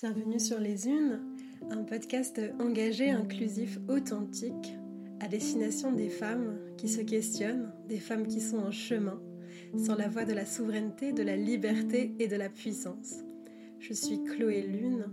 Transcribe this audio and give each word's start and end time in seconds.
Bienvenue 0.00 0.38
sur 0.38 0.60
Les 0.60 0.86
Unes, 0.86 1.18
un 1.72 1.82
podcast 1.82 2.40
engagé, 2.60 3.10
inclusif, 3.10 3.80
authentique, 3.88 4.76
à 5.18 5.26
destination 5.26 5.90
des 5.90 6.08
femmes 6.08 6.56
qui 6.76 6.88
se 6.88 7.00
questionnent, 7.00 7.72
des 7.88 7.98
femmes 7.98 8.28
qui 8.28 8.40
sont 8.40 8.58
en 8.58 8.70
chemin, 8.70 9.20
sur 9.76 9.96
la 9.96 10.06
voie 10.06 10.24
de 10.24 10.32
la 10.32 10.46
souveraineté, 10.46 11.12
de 11.12 11.24
la 11.24 11.34
liberté 11.34 12.14
et 12.20 12.28
de 12.28 12.36
la 12.36 12.48
puissance. 12.48 13.24
Je 13.80 13.92
suis 13.92 14.22
Chloé 14.22 14.62
Lune 14.62 15.06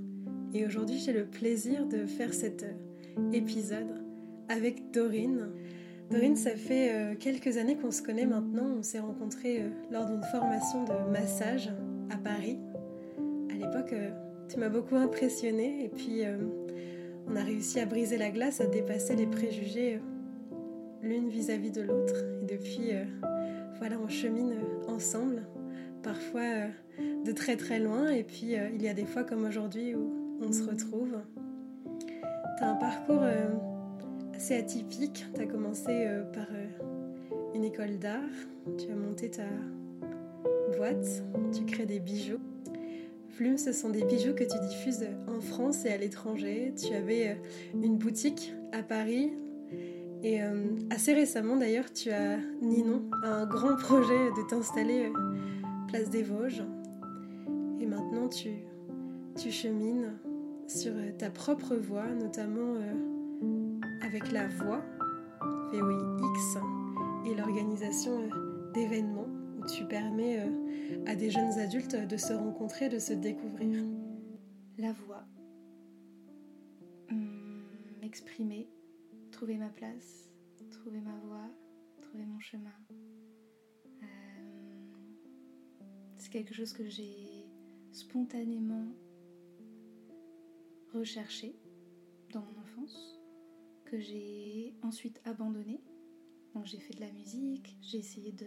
et 0.54 0.68
aujourd'hui 0.68 1.00
j'ai 1.00 1.14
le 1.14 1.26
plaisir 1.26 1.88
de 1.88 2.06
faire 2.06 2.32
cet 2.32 2.64
épisode 3.34 4.04
avec 4.50 4.92
Dorine. 4.92 5.50
Dorine, 6.12 6.36
ça 6.36 6.56
fait 6.56 6.94
euh, 6.94 7.16
quelques 7.16 7.58
années 7.58 7.76
qu'on 7.76 7.90
se 7.90 8.04
connaît 8.04 8.28
maintenant. 8.28 8.76
On 8.78 8.84
s'est 8.84 9.00
rencontrés 9.00 9.64
euh, 9.64 9.70
lors 9.92 10.06
d'une 10.06 10.22
formation 10.22 10.84
de 10.84 11.12
massage 11.12 11.74
à 12.12 12.18
Paris. 12.18 12.60
À 13.50 13.56
l'époque, 13.56 13.94
euh, 13.94 14.12
tu 14.50 14.60
m'as 14.60 14.70
beaucoup 14.70 14.96
impressionnée 14.96 15.86
et 15.86 15.90
puis 15.90 16.22
on 17.28 17.36
a 17.36 17.44
réussi 17.44 17.80
à 17.80 17.86
briser 17.86 18.18
la 18.18 18.30
glace, 18.30 18.62
à 18.62 18.68
dépasser 18.68 19.16
les 19.16 19.26
préjugés 19.26 20.00
l'une 21.02 21.30
vis-à-vis 21.30 21.72
de 21.72 21.82
l'autre. 21.82 22.16
Et 22.42 22.46
depuis, 22.46 22.92
voilà, 23.80 23.98
on 24.04 24.08
chemine 24.08 24.56
ensemble, 24.88 25.48
parfois 26.04 26.68
de 27.00 27.32
très 27.32 27.58
très 27.58 27.80
loin. 27.80 28.10
Et 28.10 28.24
puis 28.24 28.56
il 28.74 28.82
y 28.82 28.88
a 28.88 28.94
des 28.94 29.06
fois 29.06 29.24
comme 29.24 29.46
aujourd'hui 29.46 29.96
où 29.96 30.40
on 30.42 30.52
se 30.52 30.64
retrouve. 30.64 31.18
Tu 32.58 32.64
as 32.64 32.70
un 32.70 32.76
parcours 32.76 33.24
assez 34.36 34.56
atypique. 34.56 35.26
Tu 35.34 35.42
as 35.42 35.46
commencé 35.46 35.90
euh, 35.90 36.24
par 36.24 36.48
euh, 36.52 37.56
une 37.56 37.64
école 37.64 37.98
d'art, 37.98 38.22
tu 38.78 38.92
as 38.92 38.96
monté 38.96 39.32
ta 39.32 39.44
boîte, 40.78 41.24
tu 41.54 41.66
crées 41.66 41.86
des 41.86 42.00
bijoux. 42.00 42.40
Flume, 43.36 43.58
ce 43.58 43.72
sont 43.72 43.90
des 43.90 44.04
bijoux 44.04 44.34
que 44.34 44.44
tu 44.44 44.58
diffuses 44.70 45.06
en 45.28 45.42
France 45.42 45.86
et 45.86 45.90
à 45.90 45.98
l'étranger. 45.98 46.74
Tu 46.78 46.94
avais 46.94 47.30
euh, 47.30 47.36
une 47.74 47.98
boutique 47.98 48.54
à 48.72 48.82
Paris. 48.82 49.34
Et 50.24 50.40
assez 50.90 51.14
récemment 51.14 51.56
d'ailleurs, 51.56 51.92
tu 51.94 52.10
as, 52.10 52.38
Ninon, 52.62 53.04
un 53.22 53.46
grand 53.46 53.76
projet 53.80 54.32
de 54.38 54.48
t'installer 54.48 55.12
place 55.88 56.10
des 56.10 56.24
Vosges. 56.24 56.64
Et 57.80 57.86
maintenant, 57.86 58.28
tu, 58.28 58.50
tu 59.38 59.52
chemines 59.52 60.14
sur 60.68 60.94
ta 61.20 61.30
propre 61.30 61.76
voie, 61.76 62.08
notamment 62.08 62.76
avec 64.02 64.32
la 64.32 64.48
voix, 64.48 64.82
VOIX, 65.74 66.58
et 67.26 67.36
l'organisation 67.36 68.20
euh, 68.20 68.72
d'événements 68.74 69.25
tu 69.66 69.86
permets 69.86 70.40
euh, 70.40 71.04
à 71.06 71.16
des 71.16 71.30
jeunes 71.30 71.60
adultes 71.60 71.96
de 71.96 72.18
se 72.18 72.34
rencontrer, 72.34 72.90
de 72.90 73.00
se 73.00 73.14
découvrir. 73.14 73.84
La 74.78 74.92
voix. 74.92 75.26
Hum, 77.10 77.64
m'exprimer, 78.02 78.70
trouver 79.32 79.58
ma 79.58 79.70
place, 79.70 80.30
trouver 80.72 81.02
ma 81.02 81.16
voix, 81.26 81.50
trouver 82.02 82.26
mon 82.26 82.40
chemin. 82.40 82.74
Euh, 84.02 84.06
c'est 86.18 86.32
quelque 86.32 86.54
chose 86.54 86.74
que 86.74 86.88
j'ai 86.88 87.48
spontanément 87.92 88.88
recherché 90.94 91.56
dans 92.32 92.42
mon 92.42 92.60
enfance 92.62 93.20
que 93.86 94.00
j'ai 94.00 94.76
ensuite 94.82 95.22
abandonné. 95.26 95.82
Donc 96.54 96.66
j'ai 96.66 96.80
fait 96.80 96.94
de 96.94 97.02
la 97.02 97.12
musique, 97.12 97.78
j'ai 97.82 98.00
essayé 98.00 98.32
de, 98.32 98.46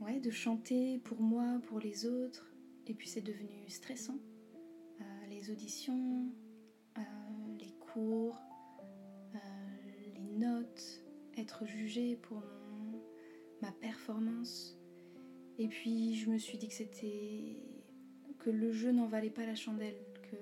ouais, 0.00 0.20
de 0.20 0.30
chanter 0.30 0.98
pour 0.98 1.20
moi, 1.20 1.60
pour 1.66 1.78
les 1.80 2.06
autres, 2.06 2.52
et 2.86 2.94
puis 2.94 3.08
c'est 3.08 3.20
devenu 3.20 3.68
stressant. 3.68 4.18
Euh, 5.00 5.26
les 5.28 5.50
auditions, 5.50 6.32
euh, 6.98 7.00
les 7.58 7.72
cours, 7.92 8.38
euh, 9.34 9.38
les 10.14 10.38
notes, 10.38 11.02
être 11.36 11.66
jugé 11.66 12.16
pour 12.16 12.42
ma 13.62 13.72
performance. 13.72 14.78
Et 15.58 15.68
puis 15.68 16.14
je 16.14 16.30
me 16.30 16.38
suis 16.38 16.58
dit 16.58 16.68
que 16.68 16.74
c'était 16.74 17.56
que 18.38 18.50
le 18.50 18.70
jeu 18.72 18.92
n'en 18.92 19.06
valait 19.06 19.30
pas 19.30 19.46
la 19.46 19.54
chandelle, 19.54 19.96
que 20.30 20.36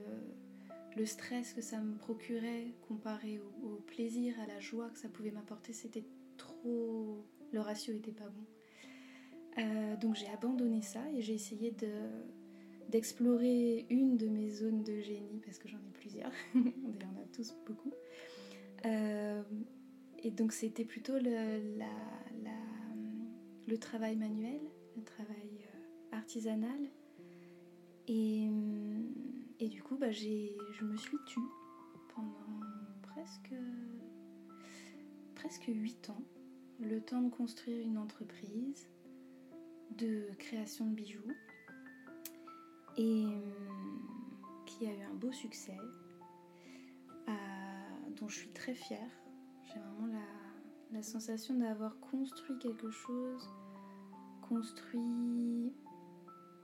le 0.98 1.06
stress 1.06 1.52
que 1.52 1.60
ça 1.60 1.80
me 1.80 1.96
procurait 1.96 2.74
comparé 2.86 3.40
au, 3.62 3.76
plaisir, 3.86 4.38
à 4.40 4.46
la 4.46 4.60
joie 4.60 4.90
que 4.90 4.98
ça 4.98 5.08
pouvait 5.08 5.30
m'apporter, 5.30 5.72
c'était 5.72 6.04
trop. 6.36 7.24
Le 7.52 7.60
ratio 7.60 7.94
était 7.94 8.12
pas 8.12 8.28
bon. 8.28 8.44
Euh, 9.58 9.96
donc 9.96 10.16
j'ai 10.16 10.28
abandonné 10.28 10.82
ça 10.82 11.00
et 11.14 11.22
j'ai 11.22 11.34
essayé 11.34 11.70
de 11.70 11.92
d'explorer 12.88 13.86
une 13.88 14.16
de 14.16 14.28
mes 14.28 14.50
zones 14.50 14.82
de 14.82 15.00
génie 15.00 15.40
parce 15.44 15.58
que 15.58 15.68
j'en 15.68 15.78
ai 15.78 15.92
plusieurs. 15.94 16.30
On 16.54 16.58
en 16.60 17.22
a 17.22 17.26
tous 17.32 17.54
beaucoup. 17.66 17.92
Euh, 18.84 19.42
et 20.22 20.30
donc 20.30 20.52
c'était 20.52 20.84
plutôt 20.84 21.18
le, 21.18 21.60
le 23.66 23.78
travail 23.78 24.16
manuel, 24.16 24.60
le 24.96 25.02
travail 25.02 25.64
euh, 25.64 26.16
artisanal. 26.16 26.90
Et 28.06 28.48
et 29.60 29.68
du 29.68 29.82
coup, 29.82 29.96
bah, 29.96 30.10
je 30.10 30.84
me 30.84 30.96
suis 30.96 31.16
tue 31.26 31.40
pendant 32.14 32.60
presque, 33.02 33.54
presque 35.34 35.64
8 35.68 36.10
ans. 36.10 36.22
Le 36.80 37.00
temps 37.00 37.22
de 37.22 37.30
construire 37.30 37.80
une 37.80 37.98
entreprise 37.98 38.88
de 39.92 40.28
création 40.38 40.86
de 40.86 40.94
bijoux 40.94 41.32
et 42.96 43.24
hum, 43.24 44.08
qui 44.66 44.86
a 44.86 44.92
eu 44.92 45.02
un 45.02 45.14
beau 45.14 45.32
succès, 45.32 45.76
dont 48.16 48.28
je 48.28 48.36
suis 48.36 48.52
très 48.52 48.74
fière. 48.74 49.10
J'ai 49.64 49.80
vraiment 49.80 50.06
la, 50.06 50.96
la 50.96 51.02
sensation 51.02 51.54
d'avoir 51.54 51.98
construit 51.98 52.58
quelque 52.58 52.90
chose, 52.90 53.50
construit 54.48 55.74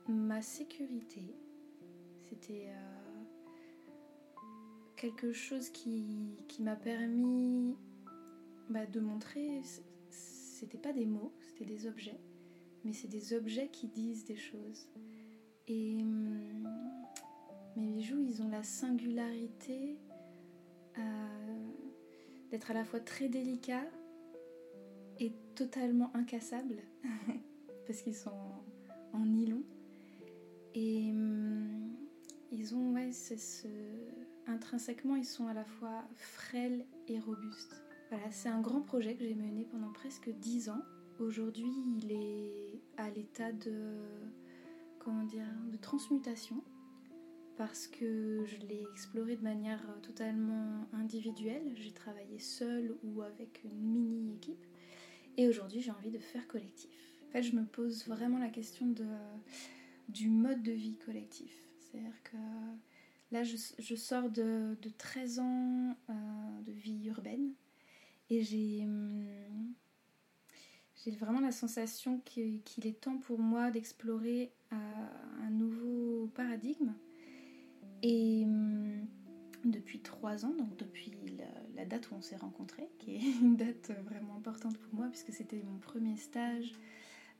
ma 0.09 0.42
sécurité, 0.42 1.34
c'était 2.28 2.69
euh, 2.69 3.25
quelque 4.97 5.32
chose 5.32 5.70
qui, 5.70 6.36
m'a 6.60 6.76
permis 6.76 7.76
bah, 8.69 8.86
de 8.86 9.00
montrer, 9.00 9.62
c'était 10.10 10.78
pas 10.78 10.92
des 10.92 11.06
mots, 11.06 11.32
c'était 11.41 11.64
des 11.64 11.86
objets, 11.86 12.20
mais 12.84 12.92
c'est 12.92 13.08
des 13.08 13.34
objets 13.34 13.68
qui 13.68 13.88
disent 13.88 14.24
des 14.24 14.36
choses. 14.36 14.88
Et 15.68 15.98
hum, 16.00 16.68
mes 17.76 17.86
bijoux, 17.86 18.20
ils 18.20 18.42
ont 18.42 18.48
la 18.48 18.62
singularité 18.62 19.98
euh, 20.98 21.68
d'être 22.50 22.70
à 22.70 22.74
la 22.74 22.84
fois 22.84 23.00
très 23.00 23.28
délicats 23.28 23.88
et 25.18 25.32
totalement 25.54 26.10
incassables, 26.14 26.82
parce 27.86 28.02
qu'ils 28.02 28.16
sont 28.16 28.30
en 29.12 29.26
nylon. 29.26 29.62
Et 30.74 31.10
hum, 31.10 31.97
ils 32.50 32.74
ont, 32.74 32.97
intrinsèquement, 34.47 35.16
ils 35.16 35.24
sont 35.24 35.47
à 35.47 35.54
la 35.54 35.64
fois 35.64 36.04
frêles 36.16 36.84
et 37.08 37.18
robustes. 37.20 37.82
Voilà, 38.10 38.30
c'est 38.30 38.48
un 38.48 38.60
grand 38.60 38.80
projet 38.80 39.14
que 39.14 39.24
j'ai 39.24 39.34
mené 39.34 39.64
pendant 39.70 39.92
presque 39.92 40.30
dix 40.30 40.68
ans. 40.68 40.82
Aujourd'hui, 41.20 41.70
il 41.98 42.12
est 42.12 42.81
à 42.97 43.10
l'état 43.10 43.53
de, 43.53 43.98
comment 44.98 45.25
dire, 45.25 45.47
de 45.70 45.76
transmutation 45.76 46.64
parce 47.58 47.86
que 47.86 48.42
je 48.47 48.56
l'ai 48.66 48.86
exploré 48.91 49.36
de 49.36 49.42
manière 49.42 49.82
totalement 50.00 50.88
individuelle. 50.94 51.75
J'ai 51.75 51.92
travaillé 51.92 52.38
seule 52.38 52.97
ou 53.03 53.20
avec 53.20 53.60
une 53.64 53.82
mini 53.82 54.32
équipe. 54.34 54.64
Et 55.36 55.47
aujourd'hui, 55.47 55.82
j'ai 55.82 55.91
envie 55.91 56.10
de 56.10 56.19
faire 56.19 56.48
collectif. 56.48 56.91
En 57.28 57.32
fait, 57.32 57.42
je 57.42 57.54
me 57.54 57.66
pose 57.66 58.09
vraiment 58.09 58.38
la 58.38 58.48
question 58.48 58.86
de, 58.86 59.04
du 60.09 60.30
mode 60.30 60.62
de 60.62 60.72
vie 60.72 60.97
collectif. 61.04 61.54
C'est-à-dire 61.78 62.22
que 62.22 62.38
là, 63.30 63.42
je, 63.44 63.94
sors 63.94 64.30
de, 64.30 64.74
13 64.97 65.39
ans 65.41 65.97
euh, 66.09 66.12
de 66.62 66.72
vie 66.72 67.04
urbaine 67.09 67.53
et 68.30 68.41
j'ai 68.41 68.84
hum, 68.84 69.27
j'ai 71.04 71.12
vraiment 71.12 71.41
la 71.41 71.52
sensation 71.52 72.20
qu'il 72.24 72.86
est 72.86 73.00
temps 73.00 73.18
pour 73.18 73.38
moi 73.38 73.70
d'explorer 73.70 74.52
euh, 74.72 74.76
un 75.42 75.50
nouveau 75.50 76.30
paradigme. 76.34 76.92
Et 78.02 78.44
hum, 78.44 79.06
depuis 79.64 80.00
trois 80.00 80.44
ans, 80.44 80.54
donc 80.54 80.76
depuis 80.76 81.12
la, 81.74 81.84
date 81.86 82.10
où 82.10 82.14
on 82.14 82.20
s'est 82.20 82.36
rencontrés, 82.36 82.91
qui 82.98 83.16
est 83.16 83.20
une 83.41 83.56
date 83.56 83.91
vraiment 84.04 84.36
importante 84.36 84.76
pour 84.76 84.94
moi 84.94 85.08
puisque 85.08 85.32
c'était 85.32 85.62
mon 85.62 85.78
premier 85.78 86.16
stage 86.16 86.72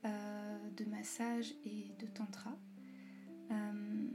euh, 0.05 0.69
de 0.75 0.85
massage 0.85 1.53
et 1.65 1.91
de 1.99 2.07
tantra. 2.07 2.57
Hum, 3.49 4.09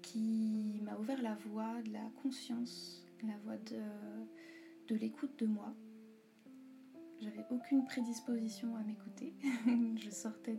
qui 0.00 0.80
m'a 0.84 0.96
ouvert 0.96 1.20
la 1.20 1.34
voie 1.34 1.82
de 1.82 1.92
la 1.92 2.08
conscience, 2.22 3.04
la 3.22 3.36
voie 3.44 3.58
de, 3.58 3.82
de 4.88 4.94
l'écoute 4.94 5.38
de 5.38 5.44
moi. 5.44 5.74
J'avais 7.20 7.44
aucune 7.50 7.84
prédisposition 7.84 8.76
à 8.76 8.82
m'écouter. 8.82 9.34
je 9.96 10.10
sortais 10.10 10.58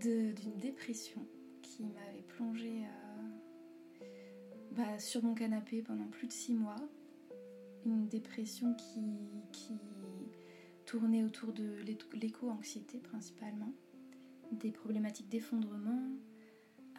d'une 0.00 0.32
de, 0.34 0.58
dépression 0.60 1.26
qui 1.62 1.84
m'avait 1.84 2.22
plongée 2.22 2.84
euh, 2.84 4.06
bah, 4.72 4.98
sur 4.98 5.22
mon 5.22 5.34
canapé 5.34 5.82
pendant 5.82 6.06
plus 6.06 6.26
de 6.26 6.32
six 6.32 6.54
mois. 6.54 6.76
Une 7.84 8.08
dépression 8.08 8.74
qui, 8.74 9.00
qui 9.52 9.78
tournait 10.86 11.24
autour 11.24 11.52
de 11.52 11.78
l'éco-anxiété 12.14 12.98
principalement, 12.98 13.72
des 14.50 14.70
problématiques 14.70 15.28
d'effondrement 15.28 16.02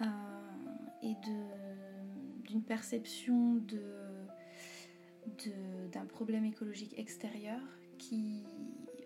euh, 0.01 0.05
et 1.01 1.15
d'une 2.43 2.63
perception 2.63 3.55
de, 3.55 3.81
d'un 5.91 6.05
problème 6.05 6.45
écologique 6.45 6.97
extérieur 6.97 7.61
qui, 8.07 8.43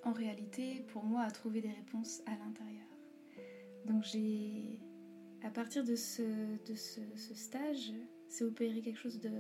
en 0.04 0.14
réalité, 0.14 0.86
pour 0.90 1.04
moi, 1.04 1.22
a 1.22 1.32
trouvé 1.32 1.62
des 1.62 1.72
réponses 1.72 2.22
à 2.26 2.32
l'intérieur. 2.32 2.88
Donc 3.86 4.04
j'ai, 4.04 4.80
à 5.44 5.50
partir 5.50 5.84
de 5.84 5.96
ce, 5.96 6.22
de 6.66 6.76
ce, 6.76 7.34
stage, 7.34 7.94
c'est 8.28 8.44
opéré 8.44 8.82
quelque 8.82 9.00
chose 9.00 9.20
de, 9.20 9.32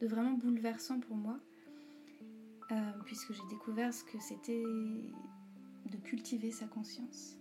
de, 0.00 0.06
vraiment 0.06 0.32
bouleversant 0.32 1.00
pour 1.00 1.16
moi, 1.16 1.38
euh, 2.70 2.74
puisque 3.04 3.32
j'ai 3.32 3.46
découvert 3.50 3.92
ce 3.92 4.04
que 4.04 4.18
c'était 4.20 4.62
de 4.62 5.96
cultiver 5.98 6.50
sa 6.50 6.66
conscience. 6.66 7.36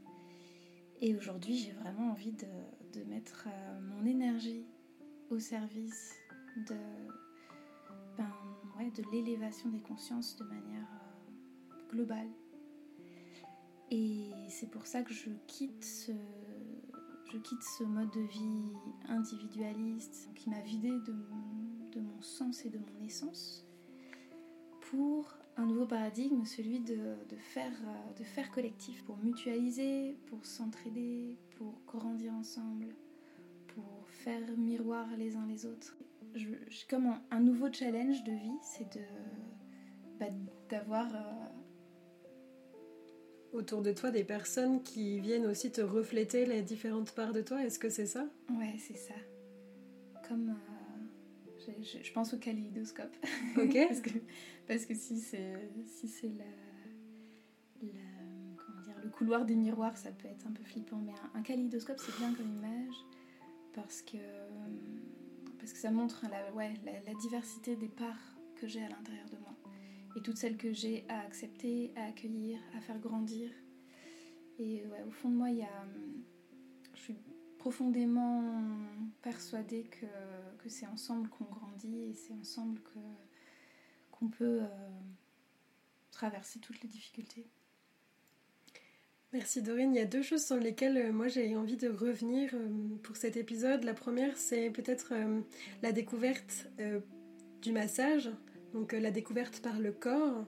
Et 1.02 1.16
aujourd'hui, 1.16 1.56
j'ai 1.56 1.72
vraiment 1.72 2.12
envie 2.12 2.34
de, 2.34 3.00
de 3.00 3.04
mettre 3.06 3.48
euh, 3.48 3.80
mon 3.82 4.06
énergie 4.06 4.66
au 5.30 5.40
service 5.40 6.14
de, 6.68 6.76
ben, 8.18 8.32
ouais, 8.78 8.92
de 8.92 9.04
l'élévation 9.12 9.70
des 9.70 9.80
consciences 9.80 10.36
de 10.36 10.44
manière 10.44 10.88
euh, 10.92 11.09
globale. 11.90 12.30
Et 13.92 14.30
c'est 14.50 14.70
pour 14.70 14.86
ça 14.86 15.02
que 15.02 15.14
je 15.14 15.30
quitte 15.48 15.84
ce, 15.84 16.12
je 17.32 17.38
quitte 17.38 17.64
ce 17.64 17.84
mode 17.84 18.12
de 18.12 18.22
vie 18.22 18.74
individualiste 19.08 20.30
qui 20.36 20.50
m'a 20.50 20.62
vidé 20.62 20.90
de, 20.90 21.16
de, 21.94 22.00
mon 22.00 22.22
sens 22.22 22.66
et 22.66 22.70
de 22.70 22.78
mon 22.78 23.06
essence 23.06 23.66
pour 24.82 25.36
un 25.58 25.66
nouveau 25.66 25.86
paradigme, 25.86 26.46
celui 26.46 26.80
de, 26.80 27.16
de, 27.28 27.36
faire, 27.36 27.74
de 28.18 28.24
faire 28.24 28.50
collectif, 28.52 29.04
pour 29.04 29.18
mutualiser, 29.18 30.18
pour 30.28 30.46
s'entraider, 30.46 31.38
pour 31.58 31.82
grandir 31.86 32.34
ensemble, 32.34 32.96
pour 33.68 34.08
faire 34.08 34.58
miroir 34.58 35.08
les 35.18 35.36
uns 35.36 35.46
les 35.48 35.66
autres. 35.66 35.98
Je, 36.36 36.50
comme 36.90 37.14
un, 37.30 37.40
nouveau 37.40 37.72
challenge 37.72 38.24
de 38.24 38.32
vie, 38.32 38.58
c'est 38.62 39.00
bah, 40.20 40.28
d'avoir 40.70 41.14
euh, 41.14 41.20
autour 43.54 43.82
de 43.82 43.92
toi 43.92 44.12
des 44.12 44.24
personnes 44.24 44.84
qui 44.84 45.20
viennent 45.20 45.46
aussi 45.46 45.72
te 45.72 45.82
refléter 45.82 46.46
les 46.46 46.62
différentes 46.62 47.12
parts 47.12 47.34
de 47.34 47.42
toi. 47.42 47.64
Est-ce 47.64 47.80
que 47.80 47.90
c'est 47.90 48.06
ça? 48.06 48.26
Ouais, 48.52 48.76
c'est 48.78 48.98
ça. 48.98 49.16
Comme 50.28 50.50
euh, 50.50 51.72
je, 51.82 52.12
pense 52.12 52.34
au 52.34 52.38
kaléidoscope. 52.38 53.16
Ok. 53.58 53.78
parce, 53.88 54.02
que, 54.02 54.10
parce 54.68 54.86
que 54.86 54.94
si 54.94 55.20
c'est 55.20 55.72
si 55.86 56.08
c'est 56.08 56.30
la, 56.30 57.88
comment 58.58 58.82
dire 58.82 58.96
le 59.04 59.10
couloir 59.10 59.46
des 59.46 59.56
miroirs, 59.56 59.98
ça 59.98 60.12
peut 60.12 60.28
être 60.28 60.46
un 60.48 60.52
peu 60.52 60.64
flippant. 60.64 60.98
Mais 60.98 61.14
un, 61.14 61.40
un 61.40 61.42
kaléidoscope, 61.42 62.00
c'est 62.00 62.18
bien 62.18 62.34
comme 62.34 62.52
image 62.58 62.96
parce 63.74 64.02
que 64.02 64.18
parce 65.58 65.74
que 65.74 65.80
ça 65.80 65.92
montre 65.92 66.26
la, 66.30 66.54
ouais, 66.54 66.74
la 66.86 67.14
diversité 67.16 67.76
des 67.76 67.90
parts 67.90 68.38
que 68.60 68.68
j'ai 68.68 68.82
à 68.82 68.90
l'intérieur 68.90 69.30
de 69.30 69.38
moi 69.38 69.39
et 70.16 70.22
toutes 70.22 70.38
celles 70.38 70.58
que 70.58 70.74
j'ai 70.74 71.06
à 71.10 71.22
accepter, 71.22 71.92
à 71.96 72.06
accueillir, 72.06 72.60
à 72.78 72.82
faire 72.82 73.00
grandir. 73.00 73.50
Et 74.58 74.84
ouais, 74.86 75.04
au 75.08 75.12
fond 75.12 75.30
de 75.30 75.36
moi, 75.36 75.50
il 75.50 75.58
y 75.58 75.64
a, 75.64 75.88
je 76.94 77.00
suis 77.00 77.16
profondément 77.58 78.44
persuadée 79.22 79.84
que, 79.84 80.06
que 80.64 80.70
c'est 80.70 80.88
ensemble 80.88 81.30
qu'on 81.30 81.46
grandit 81.46 82.10
et 82.10 82.14
c'est 82.14 82.34
ensemble 82.34 82.80
que, 82.82 83.00
qu'on 84.12 84.28
peut 84.28 84.62
euh, 84.62 84.68
traverser 86.12 86.60
toutes 86.60 86.82
les 86.82 86.90
difficultés. 86.90 87.48
Merci 89.32 89.62
Dorine. 89.62 89.94
Il 89.94 89.98
y 89.98 90.02
a 90.02 90.06
deux 90.06 90.24
choses 90.24 90.44
sur 90.44 90.58
lesquelles 90.58 90.98
euh, 90.98 91.12
moi 91.14 91.28
j'ai 91.28 91.56
envie 91.56 91.78
de 91.78 91.90
revenir 91.90 92.52
euh, 92.54 92.98
pour 93.04 93.16
cet 93.16 93.38
épisode. 93.38 93.84
La 93.84 93.94
première, 93.94 94.38
c'est 94.38 94.70
peut-être 94.72 95.14
la 95.82 95.92
découverte 95.92 96.68
du 97.62 97.72
massage 97.72 98.30
donc 98.74 98.94
euh, 98.94 99.00
la 99.00 99.12
découverte 99.12 99.62
par 99.62 99.80
le 99.80 99.92
corps. 99.92 100.46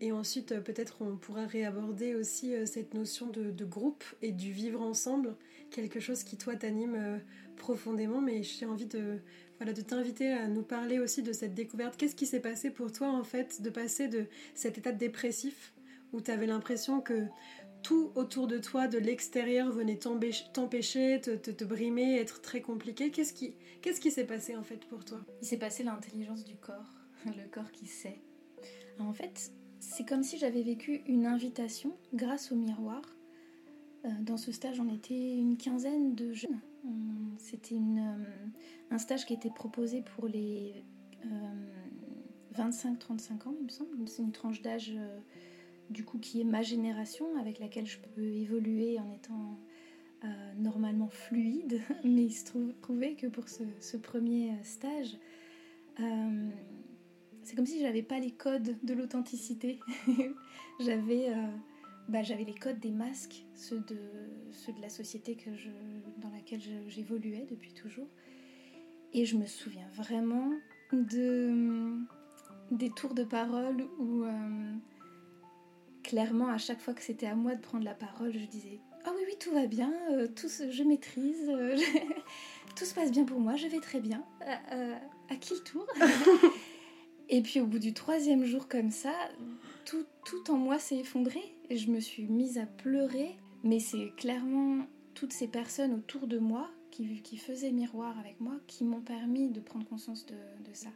Et 0.00 0.12
ensuite, 0.12 0.52
euh, 0.52 0.60
peut-être 0.60 1.02
on 1.02 1.16
pourra 1.16 1.46
réaborder 1.46 2.14
aussi 2.14 2.54
euh, 2.54 2.66
cette 2.66 2.94
notion 2.94 3.28
de, 3.28 3.64
groupe 3.64 4.04
et 4.22 4.32
du 4.32 4.52
vivre 4.52 4.82
ensemble, 4.82 5.36
quelque 5.70 6.00
chose 6.00 6.24
qui 6.24 6.36
toi 6.36 6.56
t'anime 6.56 7.20
profondément. 7.56 8.20
Mais 8.20 8.42
j'ai 8.42 8.66
envie 8.66 8.86
de, 8.86 9.18
voilà, 9.58 9.72
de 9.72 9.82
t'inviter 9.82 10.32
à 10.32 10.48
nous 10.48 10.62
parler 10.62 10.98
aussi 10.98 11.22
de 11.22 11.32
cette 11.32 11.54
découverte. 11.54 11.96
Qu'est-ce 11.96 12.16
qui 12.16 12.26
s'est 12.26 12.40
passé 12.40 12.70
pour 12.70 12.92
toi 12.92 13.08
en 13.08 13.24
fait 13.24 13.62
de 13.62 13.70
passer 13.70 14.08
de 14.08 14.26
cet 14.54 14.78
état 14.78 14.92
dépressif 14.92 15.72
où 16.12 16.20
tu 16.20 16.30
avais 16.30 16.46
l'impression 16.46 17.00
que 17.00 17.26
tout 17.82 18.12
autour 18.14 18.46
de 18.46 18.58
toi, 18.58 18.88
de 18.88 18.98
l'extérieur, 18.98 19.70
venait 19.70 19.98
t'empêcher, 19.98 21.20
te, 21.20 21.36
te, 21.36 21.64
brimer, 21.64 22.18
être 22.18 22.40
très 22.40 22.62
compliqué? 22.62 23.10
Qu'est-ce 23.10 23.34
qui, 23.34 23.54
qu'est-ce 23.82 24.00
qui 24.00 24.10
s'est 24.10 24.24
passé 24.24 24.56
en 24.56 24.62
fait 24.62 24.86
pour 24.86 25.04
toi? 25.04 25.20
Il 25.42 25.46
s'est 25.46 25.58
passé 25.58 25.82
l'intelligence 25.82 26.44
du 26.44 26.56
corps. 26.56 27.03
le 27.36 27.48
corps 27.50 27.70
qui 27.72 27.86
sait. 27.86 28.20
En 28.98 29.12
fait, 29.12 29.52
c'est 29.80 30.06
comme 30.06 30.22
si 30.22 30.38
j'avais 30.38 30.62
vécu 30.62 31.02
une 31.06 31.26
invitation 31.26 31.96
grâce 32.14 32.52
au 32.52 32.56
miroir. 32.56 33.02
Euh, 34.04 34.08
dans 34.22 34.36
ce 34.36 34.52
stage, 34.52 34.80
on 34.80 34.92
était 34.92 35.36
une 35.36 35.56
quinzaine 35.56 36.14
de 36.14 36.32
jeunes. 36.32 36.60
C'était 37.38 37.74
euh, 37.74 38.24
un 38.90 38.98
stage 38.98 39.26
qui 39.26 39.34
était 39.34 39.50
proposé 39.50 40.02
pour 40.02 40.28
les 40.28 40.84
25-35 42.54 42.56
euh, 42.56 43.48
ans, 43.48 43.54
il 43.58 43.64
me 43.64 43.68
semble. 43.68 44.08
C'est 44.08 44.22
une 44.22 44.32
tranche 44.32 44.62
d'âge 44.62 44.92
du 45.90 46.04
coup 46.04 46.18
qui 46.18 46.40
est 46.40 46.44
ma 46.44 46.62
génération, 46.62 47.26
avec 47.38 47.58
laquelle 47.58 47.86
je 47.86 47.98
peux 47.98 48.22
évoluer 48.22 48.98
en 48.98 49.12
étant 49.12 49.58
normalement 50.56 51.08
fluide. 51.08 51.80
Mais 52.04 52.24
il 52.24 52.32
se 52.32 52.44
trouvait 52.80 53.14
que 53.14 53.26
pour 53.26 53.44
ce, 53.48 53.96
premier 53.96 54.52
stage, 54.62 55.18
c'est 57.44 57.56
comme 57.56 57.66
si 57.66 57.80
j'avais 57.80 58.02
pas 58.02 58.18
les 58.18 58.30
codes 58.30 58.76
de 58.82 58.94
l'authenticité. 58.94 59.78
j'avais, 60.80 61.28
euh, 61.28 61.46
bah, 62.08 62.22
j'avais 62.22 62.44
les 62.44 62.54
codes 62.54 62.80
des 62.80 62.90
masques, 62.90 63.44
ceux 63.54 63.80
de, 63.80 63.98
ceux 64.52 64.72
de 64.72 64.80
la 64.80 64.88
société 64.88 65.36
que 65.36 65.54
je, 65.54 65.68
dans 66.18 66.30
laquelle 66.30 66.60
j'évoluais 66.88 67.46
depuis 67.50 67.72
toujours. 67.72 68.08
Et 69.12 69.26
je 69.26 69.36
me 69.36 69.46
souviens 69.46 69.86
vraiment 69.94 70.52
de, 70.92 71.98
des 72.70 72.90
tours 72.90 73.14
de 73.14 73.24
parole 73.24 73.82
où, 73.98 74.24
euh, 74.24 74.72
clairement, 76.02 76.48
à 76.48 76.58
chaque 76.58 76.80
fois 76.80 76.94
que 76.94 77.02
c'était 77.02 77.26
à 77.26 77.34
moi 77.34 77.54
de 77.54 77.60
prendre 77.60 77.84
la 77.84 77.94
parole, 77.94 78.32
je 78.32 78.46
disais 78.46 78.80
Ah 79.04 79.10
oui, 79.14 79.22
oui, 79.26 79.34
tout 79.38 79.52
va 79.52 79.66
bien, 79.66 79.92
euh, 80.12 80.26
tout 80.28 80.48
je 80.48 80.82
maîtrise, 80.82 81.52
tout 82.74 82.84
se 82.86 82.94
passe 82.94 83.10
bien 83.10 83.24
pour 83.24 83.38
moi, 83.38 83.54
je 83.56 83.68
vais 83.68 83.80
très 83.80 84.00
bien. 84.00 84.24
à 84.40 85.36
qui 85.36 85.54
le 85.54 85.60
tour 85.60 85.86
Et 87.28 87.42
puis 87.42 87.60
au 87.60 87.66
bout 87.66 87.78
du 87.78 87.94
troisième 87.94 88.44
jour 88.44 88.68
comme 88.68 88.90
ça, 88.90 89.12
tout, 89.84 90.04
tout 90.24 90.50
en 90.50 90.56
moi 90.56 90.78
s'est 90.78 90.98
effondré 90.98 91.40
et 91.70 91.76
je 91.76 91.90
me 91.90 92.00
suis 92.00 92.26
mise 92.26 92.58
à 92.58 92.66
pleurer. 92.66 93.36
Mais 93.62 93.80
c'est 93.80 94.12
clairement 94.16 94.86
toutes 95.14 95.32
ces 95.32 95.48
personnes 95.48 95.94
autour 95.94 96.26
de 96.26 96.38
moi 96.38 96.70
qui, 96.90 97.22
qui 97.22 97.36
faisaient 97.36 97.72
miroir 97.72 98.18
avec 98.18 98.40
moi 98.40 98.54
qui 98.66 98.84
m'ont 98.84 99.00
permis 99.00 99.48
de 99.48 99.60
prendre 99.60 99.86
conscience 99.86 100.26
de, 100.26 100.34
de, 100.34 100.74
ça. 100.74 100.90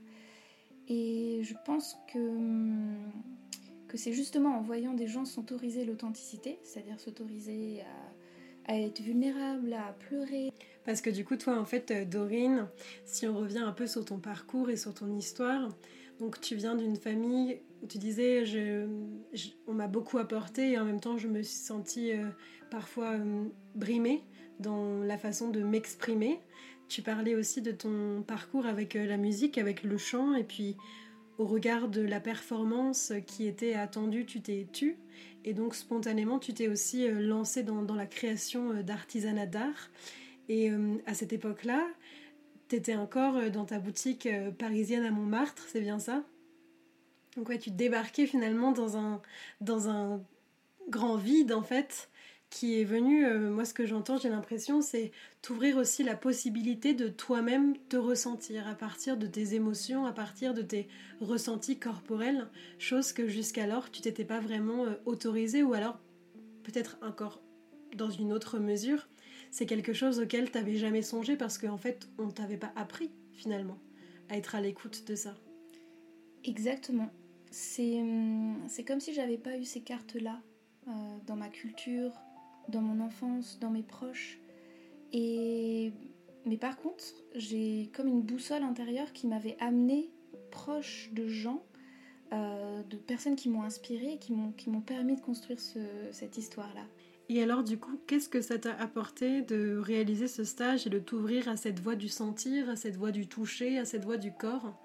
Et 0.86 1.40
je 1.42 1.54
pense 1.64 1.96
que, 2.12 2.36
que 3.88 3.96
c'est 3.96 4.12
justement 4.12 4.58
en 4.58 4.60
voyant 4.60 4.92
des 4.92 5.06
gens 5.06 5.24
s'autoriser 5.24 5.84
l'authenticité, 5.84 6.58
c'est-à-dire 6.62 7.00
s'autoriser 7.00 7.80
à, 7.80 8.72
à 8.72 8.76
être 8.78 9.00
vulnérable, 9.00 9.72
à 9.72 9.92
pleurer. 9.94 10.52
Parce 10.84 11.00
que 11.00 11.10
du 11.10 11.24
coup, 11.24 11.36
toi, 11.36 11.58
en 11.58 11.64
fait, 11.64 11.92
Dorine, 12.08 12.68
si 13.04 13.26
on 13.26 13.36
revient 13.36 13.58
un 13.58 13.72
peu 13.72 13.86
sur 13.86 14.04
ton 14.04 14.18
parcours 14.18 14.70
et 14.70 14.76
sur 14.76 14.94
ton 14.94 15.14
histoire, 15.16 15.68
donc 16.20 16.40
tu 16.40 16.56
viens 16.56 16.74
d'une 16.74 16.96
famille 16.96 17.60
où 17.82 17.86
tu 17.86 17.98
disais 17.98 18.44
on 19.66 19.72
m'a 19.72 19.86
beaucoup 19.86 20.18
apporté 20.18 20.72
et 20.72 20.78
en 20.78 20.84
même 20.84 21.00
temps 21.00 21.16
je 21.16 21.28
me 21.28 21.42
suis 21.42 21.56
sentie 21.56 22.12
euh, 22.12 22.28
parfois 22.70 23.12
euh, 23.12 23.44
brimée 23.74 24.22
dans 24.58 25.00
la 25.02 25.16
façon 25.16 25.50
de 25.50 25.62
m'exprimer. 25.62 26.40
Tu 26.88 27.02
parlais 27.02 27.34
aussi 27.34 27.62
de 27.62 27.70
ton 27.70 28.24
parcours 28.26 28.66
avec 28.66 28.96
euh, 28.96 29.06
la 29.06 29.16
musique, 29.16 29.58
avec 29.58 29.84
le 29.84 29.96
chant 29.96 30.34
et 30.34 30.42
puis 30.42 30.76
au 31.38 31.46
regard 31.46 31.88
de 31.88 32.00
la 32.00 32.18
performance 32.18 33.12
qui 33.26 33.46
était 33.46 33.74
attendue, 33.74 34.26
tu 34.26 34.40
t'es 34.40 34.66
tu 34.72 34.98
et 35.44 35.54
donc 35.54 35.76
spontanément 35.76 36.40
tu 36.40 36.52
t'es 36.52 36.66
aussi 36.66 37.08
lancée 37.08 37.62
dans, 37.62 37.82
dans, 37.82 37.94
la 37.94 38.06
création 38.06 38.82
d'artisanat 38.82 39.46
d'art. 39.46 39.90
Et 40.48 40.70
à 41.06 41.14
cette 41.14 41.32
époque-là, 41.32 41.86
T'étais 42.68 42.96
encore 42.96 43.36
euh, 43.36 43.50
dans 43.50 43.64
ta 43.64 43.78
boutique 43.78 44.26
euh, 44.26 44.50
parisienne 44.50 45.04
à 45.04 45.10
Montmartre, 45.10 45.64
c'est 45.68 45.80
bien 45.80 45.98
ça? 45.98 46.22
Donc 47.36 47.48
ouais, 47.48 47.58
tu 47.58 47.70
débarquais 47.70 48.26
finalement 48.26 48.72
dans 48.72 48.96
un, 48.96 49.22
dans 49.60 49.88
un 49.88 50.22
grand 50.88 51.16
vide 51.16 51.52
en 51.52 51.62
fait. 51.62 52.10
qui 52.50 52.80
est 52.80 52.84
venu, 52.84 53.26
euh, 53.26 53.50
moi 53.50 53.64
ce 53.64 53.74
que 53.74 53.86
j'entends, 53.86 54.16
j'ai 54.16 54.30
l'impression, 54.30 54.80
c'est 54.80 55.12
t'ouvrir 55.42 55.76
aussi 55.76 56.02
la 56.02 56.16
possibilité 56.16 56.94
de 56.94 57.08
toi-même 57.08 57.76
te 57.88 57.96
ressentir 57.96 58.66
à 58.66 58.74
partir 58.74 59.16
de 59.16 59.26
tes 59.26 59.54
émotions, 59.54 60.06
à 60.06 60.12
partir 60.12 60.54
de 60.54 60.62
tes 60.62 60.88
ressentis 61.20 61.78
corporels, 61.78 62.48
chose 62.78 63.12
que 63.12 63.28
jusqu'alors 63.28 63.90
tu 63.90 64.00
t'étais 64.00 64.24
pas 64.24 64.40
vraiment 64.40 64.86
euh, 64.86 64.94
autorisé 65.04 65.62
ou 65.62 65.74
alors 65.74 65.98
peut-être 66.64 66.98
encore 67.02 67.40
dans 67.94 68.10
une 68.10 68.32
autre 68.32 68.58
mesure, 68.58 69.08
c'est 69.50 69.66
quelque 69.66 69.92
chose 69.92 70.20
auquel 70.20 70.50
tu 70.50 70.58
n'avais 70.58 70.76
jamais 70.76 71.02
songé 71.02 71.36
parce 71.36 71.58
qu'en 71.58 71.78
fait 71.78 72.08
on 72.18 72.30
t'avait 72.30 72.56
pas 72.56 72.72
appris 72.76 73.10
finalement 73.32 73.78
à 74.28 74.36
être 74.36 74.54
à 74.54 74.60
l'écoute 74.60 75.06
de 75.06 75.14
ça. 75.14 75.34
Exactement. 76.44 77.10
C'est 77.50 78.00
hum, 78.00 78.66
comme 78.86 79.00
si 79.00 79.14
j'avais 79.14 79.38
pas 79.38 79.56
eu 79.56 79.64
ces 79.64 79.80
cartes-là 79.80 80.40
euh, 80.86 80.90
dans 81.26 81.36
ma 81.36 81.48
culture, 81.48 82.12
dans 82.68 82.80
mon 82.82 83.04
enfance, 83.04 83.58
dans 83.58 83.70
mes 83.70 83.82
proches. 83.82 84.38
Et 85.12 85.92
mais 86.44 86.56
par 86.56 86.76
contre, 86.76 87.04
j'ai 87.34 87.90
comme 87.94 88.08
une 88.08 88.22
boussole 88.22 88.62
intérieure 88.62 89.12
qui 89.12 89.26
m'avait 89.26 89.56
amené 89.60 90.10
proche 90.50 91.10
de 91.12 91.28
gens, 91.28 91.62
euh, 92.32 92.82
de 92.84 92.96
personnes 92.96 93.36
qui 93.36 93.48
m'ont 93.48 93.62
inspiré, 93.62 94.18
qui 94.18 94.32
m'ont 94.32 94.52
qui 94.52 94.70
m'ont 94.70 94.80
permis 94.80 95.16
de 95.16 95.20
construire 95.20 95.58
cette 96.12 96.38
histoire-là. 96.38 96.86
Et 97.28 97.42
alors 97.42 97.62
du 97.62 97.78
coup, 97.78 98.00
qu'est-ce 98.06 98.28
que 98.28 98.40
ça 98.40 98.58
t'a 98.58 98.74
apporté 98.74 99.42
de 99.42 99.76
réaliser 99.76 100.28
ce 100.28 100.44
stage 100.44 100.86
et 100.86 100.90
de 100.90 100.98
t'ouvrir 100.98 101.48
à 101.48 101.56
cette 101.56 101.80
voie 101.80 101.94
du 101.94 102.08
sentir, 102.08 102.70
à 102.70 102.76
cette 102.76 102.96
voie 102.96 103.10
du 103.10 103.26
toucher, 103.26 103.78
à 103.78 103.84
cette 103.84 104.04
voie 104.04 104.16
du 104.16 104.32
corps? 104.32 104.82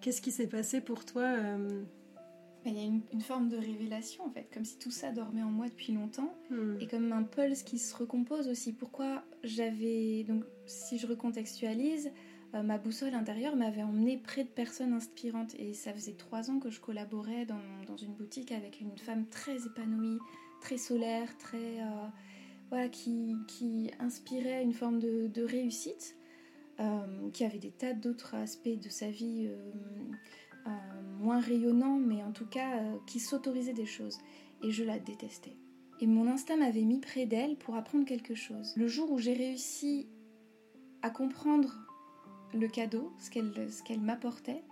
Qu'est-ce 0.00 0.22
qui 0.22 0.30
s'est 0.30 0.48
passé 0.48 0.80
pour 0.80 1.04
toi 1.04 1.22
euh, 1.22 1.82
il 2.66 2.74
y 2.74 2.80
a 2.80 2.84
une, 2.84 3.20
forme 3.20 3.48
de 3.50 3.58
révélation 3.58 4.24
en 4.24 4.30
fait, 4.30 4.48
comme 4.52 4.64
si 4.64 4.78
tout 4.78 4.90
ça 4.90 5.12
dormait 5.12 5.42
en 5.42 5.50
moi 5.50 5.68
depuis 5.68 5.92
longtemps, 5.92 6.34
hmm. 6.50 6.78
et 6.80 6.86
comme 6.86 7.12
un 7.12 7.22
pulse 7.22 7.62
qui 7.62 7.78
se 7.78 7.94
recompose 7.94 8.48
aussi. 8.48 8.72
Pourquoi 8.72 9.22
j'avais 9.42 10.24
donc, 10.24 10.44
si 10.64 10.98
je 10.98 11.06
recontextualise, 11.06 12.10
euh, 12.54 12.62
ma 12.62 12.78
boussole 12.78 13.14
intérieure 13.14 13.56
m'avait 13.56 13.82
emmené 13.82 14.16
près 14.16 14.44
de 14.44 14.48
personnes 14.48 14.94
inspirantes, 14.94 15.54
et 15.58 15.74
ça 15.74 15.92
faisait 15.92 16.14
trois 16.14 16.50
ans 16.50 16.58
que 16.58 16.70
je 16.70 16.80
collaborais 16.80 17.44
dans, 17.44 17.60
dans 17.86 17.96
une 17.96 18.14
boutique 18.14 18.50
avec 18.50 18.80
une 18.80 18.96
femme 18.96 19.26
très 19.26 19.66
épanouie, 19.66 20.18
très 20.64 20.78
solaire, 20.78 21.36
très 21.36 21.80
euh, 21.80 22.08
voilà, 22.70 22.88
qui, 22.88 23.90
inspirait 24.00 24.62
une 24.62 24.72
forme 24.72 24.98
de, 24.98 25.44
réussite, 25.44 26.16
euh, 26.80 27.30
qui 27.32 27.44
avait 27.44 27.58
des 27.58 27.70
tas 27.70 27.92
d'autres 27.92 28.34
aspects 28.34 28.80
de 28.82 28.88
sa 28.88 29.10
vie 29.10 29.46
euh, 29.46 30.70
moins 31.18 31.38
rayonnant, 31.38 31.98
mais 31.98 32.22
en 32.22 32.32
tout 32.32 32.46
cas 32.46 32.80
qui 33.06 33.20
s'autorisait 33.20 33.74
des 33.74 33.84
choses. 33.84 34.18
Et 34.62 34.70
je 34.70 34.82
la 34.84 34.98
détestais. 34.98 35.56
Et 36.00 36.06
mon 36.06 36.26
instinct 36.26 36.56
m'avait 36.56 36.84
mis 36.84 36.98
près 36.98 37.26
d'elle 37.26 37.56
pour 37.56 37.76
apprendre 37.76 38.06
quelque 38.06 38.34
chose. 38.34 38.72
Le 38.74 38.88
jour 38.88 39.12
où 39.12 39.18
j'ai 39.18 39.34
réussi 39.34 40.08
à 41.02 41.10
comprendre 41.10 41.74
le 42.54 42.68
cadeau, 42.68 43.12
ce 43.18 43.30
qu'elle 43.30 44.00
m'apportait, 44.00 44.62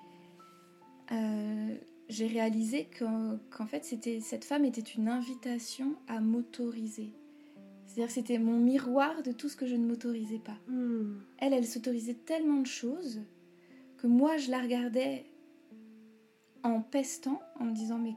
j'ai 2.13 2.27
réalisé 2.27 2.89
qu'en 2.99 3.67
fait 3.67 3.85
c'était 3.85 4.21
cette 4.21 4.45
femme 4.45 4.65
était 4.65 4.81
une 4.81 5.09
invitation 5.09 5.97
à 6.09 6.21
m'autoriser. 6.21 7.11
C'est-à-dire 7.87 8.09
que 8.09 8.13
c'était 8.13 8.39
mon 8.39 8.59
miroir 8.59 9.23
de 9.23 9.33
tout 9.33 9.49
ce 9.49 9.57
que 9.57 9.67
je 9.67 9.75
ne 9.75 9.87
m'autorisais 9.87 10.39
pas. 10.39 10.57
Hmm. 10.67 11.21
Elle, 11.39 11.53
elle 11.53 11.67
s'autorisait 11.67 12.15
tellement 12.15 12.61
de 12.61 12.67
choses 12.67 13.21
que 13.97 14.07
moi 14.07 14.37
je 14.37 14.51
la 14.51 14.61
regardais 14.61 15.25
en 16.63 16.81
pestant, 16.81 17.41
en 17.59 17.65
me 17.65 17.73
disant 17.73 17.99
mais 17.99 18.15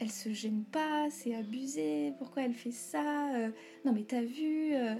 elle 0.00 0.10
se 0.10 0.32
gêne 0.32 0.64
pas, 0.64 1.08
c'est 1.10 1.34
abusé, 1.34 2.12
pourquoi 2.18 2.42
elle 2.42 2.54
fait 2.54 2.72
ça 2.72 3.34
euh, 3.36 3.50
Non 3.84 3.92
mais 3.92 4.02
t'as 4.02 4.22
vu 4.22 4.74
euh, 4.74 4.94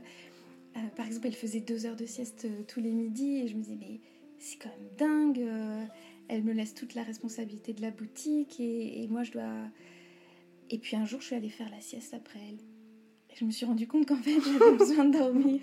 euh, 0.76 0.80
Par 0.94 1.06
exemple, 1.06 1.26
elle 1.26 1.34
faisait 1.34 1.60
deux 1.60 1.86
heures 1.86 1.96
de 1.96 2.06
sieste 2.06 2.46
tous 2.68 2.80
les 2.80 2.92
midis 2.92 3.42
et 3.42 3.48
je 3.48 3.56
me 3.56 3.62
disais 3.62 3.78
mais 3.80 4.00
c'est 4.38 4.58
quand 4.58 4.68
même 4.68 4.88
dingue. 4.98 5.88
Elle 6.28 6.42
me 6.42 6.52
laisse 6.52 6.74
toute 6.74 6.94
la 6.94 7.02
responsabilité 7.02 7.72
de 7.72 7.82
la 7.82 7.90
boutique 7.90 8.60
et, 8.60 9.06
moi 9.08 9.22
je 9.22 9.32
dois. 9.32 9.52
Et 10.70 10.78
puis 10.78 10.96
un 10.96 11.04
jour, 11.04 11.20
je 11.20 11.26
suis 11.26 11.36
allée 11.36 11.48
faire 11.48 11.70
la 11.70 11.80
sieste 11.80 12.14
après 12.14 12.40
elle. 12.40 12.58
Et 13.30 13.36
je 13.36 13.44
me 13.44 13.50
suis 13.50 13.66
rendu 13.66 13.86
compte 13.86 14.06
qu'en 14.06 14.16
fait, 14.16 14.38
j'avais 14.40 14.76
besoin 14.78 15.04
de 15.04 15.18
dormir. 15.18 15.60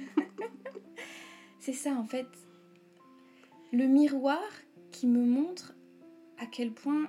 c'est 1.60 1.74
ça 1.74 1.93
en 1.93 2.05
fait. 2.05 2.27
Le 3.72 3.88
miroir 3.88 4.43
qui 4.91 5.08
me 5.08 5.25
montre 5.25 5.75
à 6.38 6.46
quel 6.46 6.72
point 6.72 7.08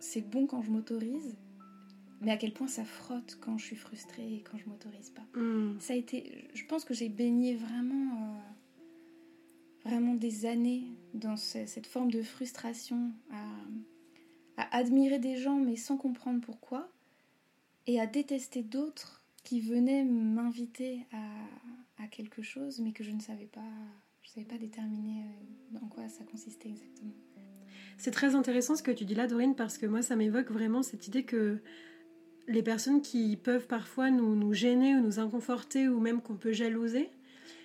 c'est 0.00 0.22
bon 0.22 0.46
quand 0.46 0.62
je 0.62 0.70
m'autorise, 0.70 1.36
mais 2.20 2.32
à 2.32 2.36
quel 2.36 2.52
point 2.52 2.66
ça 2.66 2.84
frotte 2.84 3.38
quand 3.40 3.58
je 3.58 3.66
suis 3.66 3.76
frustrée 3.76 4.36
et 4.36 4.42
quand 4.42 4.56
je 4.58 4.68
m'autorise 4.68 5.10
pas. 5.10 5.38
Hmm. 5.38 5.78
Ça 5.78 5.92
a 5.92 5.96
été, 5.96 6.48
je 6.54 6.64
pense 6.66 6.84
que 6.84 6.94
j'ai 6.94 7.08
baigné 7.08 7.54
vraiment, 7.54 8.16
euh, 8.16 9.88
vraiment 9.88 10.14
des 10.14 10.46
années 10.46 10.84
dans 11.14 11.36
cette 11.36 11.86
forme 11.86 12.10
de 12.10 12.22
frustration, 12.22 13.12
à, 13.30 14.68
admirer 14.70 15.18
des 15.18 15.36
gens 15.36 15.56
mais 15.56 15.76
sans 15.76 15.96
comprendre 15.96 16.40
pourquoi, 16.40 16.88
et 17.86 18.00
à 18.00 18.06
détester 18.06 18.62
d'autres 18.62 19.24
qui 19.44 19.60
venaient 19.60 20.04
m'inviter 20.04 21.06
à, 21.12 22.04
à, 22.04 22.06
quelque 22.06 22.42
chose 22.42 22.80
mais 22.80 22.92
que 22.92 23.02
je 23.02 23.10
ne 23.10 23.20
savais 23.20 23.46
pas, 23.46 23.60
je 24.22 24.30
savais 24.30 24.46
pas 24.46 24.58
déterminer 24.58 25.22
euh, 25.22 25.78
dans 25.80 25.86
quoi 25.88 26.08
ça 26.08 26.24
consistait 26.24 26.68
exactement. 26.68 27.12
C'est 27.98 28.10
très 28.10 28.34
intéressant 28.34 28.74
ce 28.76 28.82
que 28.82 28.90
tu 28.90 29.04
dis 29.04 29.14
là, 29.14 29.26
Dorine, 29.26 29.54
parce 29.54 29.78
que 29.78 29.86
moi, 29.86 30.02
ça 30.02 30.16
m'évoque 30.16 30.50
vraiment 30.50 30.82
cette 30.82 31.06
idée 31.06 31.22
que 31.22 31.58
les 32.48 32.62
personnes 32.62 33.00
qui 33.00 33.36
peuvent 33.36 33.66
parfois 33.66 34.10
nous, 34.10 34.34
nous 34.34 34.52
gêner 34.52 34.96
ou 34.96 35.00
nous 35.00 35.20
inconforter 35.20 35.88
ou 35.88 36.00
même 36.00 36.20
qu'on 36.20 36.36
peut 36.36 36.52
jalouser, 36.52 37.10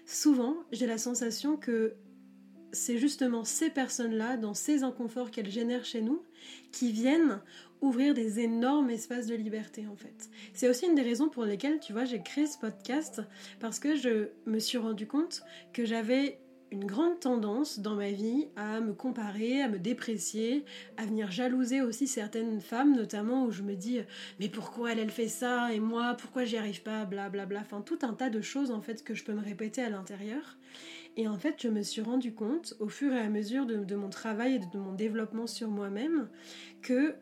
souvent, 0.05 0.55
j'ai 0.71 0.85
la 0.85 0.97
sensation 0.97 1.57
que 1.57 1.95
c'est 2.71 2.97
justement 2.97 3.43
ces 3.43 3.69
personnes-là, 3.69 4.37
dans 4.37 4.53
ces 4.53 4.83
inconforts 4.83 5.31
qu'elles 5.31 5.49
génèrent 5.51 5.85
chez 5.85 6.01
nous, 6.01 6.21
qui 6.71 6.91
viennent 6.91 7.41
ouvrir 7.81 8.13
des 8.13 8.39
énormes 8.39 8.89
espaces 8.89 9.27
de 9.27 9.35
liberté 9.35 9.85
en 9.87 9.95
fait. 9.95 10.29
C'est 10.53 10.69
aussi 10.69 10.85
une 10.87 10.95
des 10.95 11.03
raisons 11.03 11.29
pour 11.29 11.45
lesquelles, 11.45 11.79
tu 11.79 11.93
vois, 11.93 12.05
j'ai 12.05 12.21
créé 12.21 12.47
ce 12.47 12.57
podcast, 12.57 13.21
parce 13.59 13.79
que 13.79 13.95
je 13.95 14.29
me 14.45 14.59
suis 14.59 14.77
rendu 14.77 15.07
compte 15.07 15.43
que 15.73 15.85
j'avais 15.85 16.39
une 16.71 16.85
grande 16.85 17.19
tendance 17.19 17.79
dans 17.79 17.95
ma 17.95 18.11
vie 18.11 18.47
à 18.55 18.81
me 18.81 18.93
comparer, 18.93 19.61
à 19.61 19.69
me 19.69 19.79
déprécier, 19.79 20.65
à 20.97 21.05
venir 21.05 21.31
jalouser 21.31 21.81
aussi 21.81 22.07
certaines 22.07 22.59
femmes, 22.59 22.95
notamment 22.95 23.45
où 23.45 23.51
je 23.51 23.63
me 23.63 23.75
dis 23.75 23.99
mais 24.39 24.49
pourquoi 24.49 24.91
elle, 24.91 24.99
elle 24.99 25.11
fait 25.11 25.29
ça? 25.29 25.73
Et 25.73 25.79
moi 25.79 26.15
pourquoi 26.19 26.43
j'y 26.43 26.57
arrive 26.57 26.83
pas, 26.83 27.05
blablabla. 27.05 27.45
Bla. 27.45 27.59
Enfin 27.61 27.81
tout 27.81 27.99
un 28.01 28.13
tas 28.13 28.29
de 28.29 28.41
choses 28.41 28.71
en 28.71 28.81
fait 28.81 29.03
que 29.03 29.13
je 29.13 29.23
peux 29.23 29.33
me 29.33 29.41
répéter 29.41 29.81
à 29.81 29.89
l'intérieur. 29.89 30.57
Et 31.17 31.27
en 31.27 31.37
fait 31.37 31.55
je 31.59 31.67
me 31.67 31.81
suis 31.81 32.01
rendu 32.01 32.33
compte 32.33 32.75
au 32.79 32.87
fur 32.87 33.11
et 33.11 33.19
à 33.19 33.29
mesure 33.29 33.65
de, 33.65 33.95
mon 33.95 34.09
travail 34.09 34.55
et 34.55 34.59
de 34.59 34.77
mon 34.77 34.93
développement 34.93 35.47
sur 35.47 35.67
moi-même 35.67 36.29
que 36.81 37.15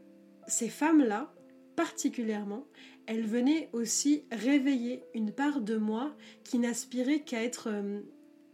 ces 0.48 0.70
femmes-là, 0.70 1.34
particulièrement, 1.75 2.68
elles 3.08 3.25
venaient 3.25 3.70
aussi 3.74 4.25
réveiller 4.32 5.04
une 5.14 5.32
part 5.32 5.62
de 5.62 5.78
moi 5.78 6.16
qui 6.44 6.60
n'aspirait 6.60 7.22
qu'à 7.22 7.44
être 7.44 7.70
euh, 7.72 8.02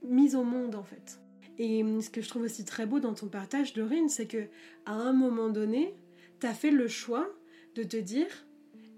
mise 0.04 0.36
au 0.36 0.44
monde 0.44 0.76
en 0.76 0.84
fait. 0.84 1.20
Et 1.58 1.84
ce 2.02 2.10
que 2.10 2.22
je 2.22 2.30
trouve 2.30 2.44
aussi 2.44 2.64
très 2.64 2.86
beau 2.86 3.00
dans 3.00 3.14
ton 3.14 3.28
partage, 3.28 3.74
Dorine, 3.74 4.10
c'est 4.10 4.28
que 4.28 4.48
à 4.86 4.94
un 4.94 5.14
moment 5.14 5.50
donné, 5.50 5.96
tu 6.40 6.48
as 6.48 6.54
fait 6.54 6.72
le 6.72 6.88
choix 6.88 7.30
de 7.76 7.84
te 7.84 7.98
dire 7.98 8.28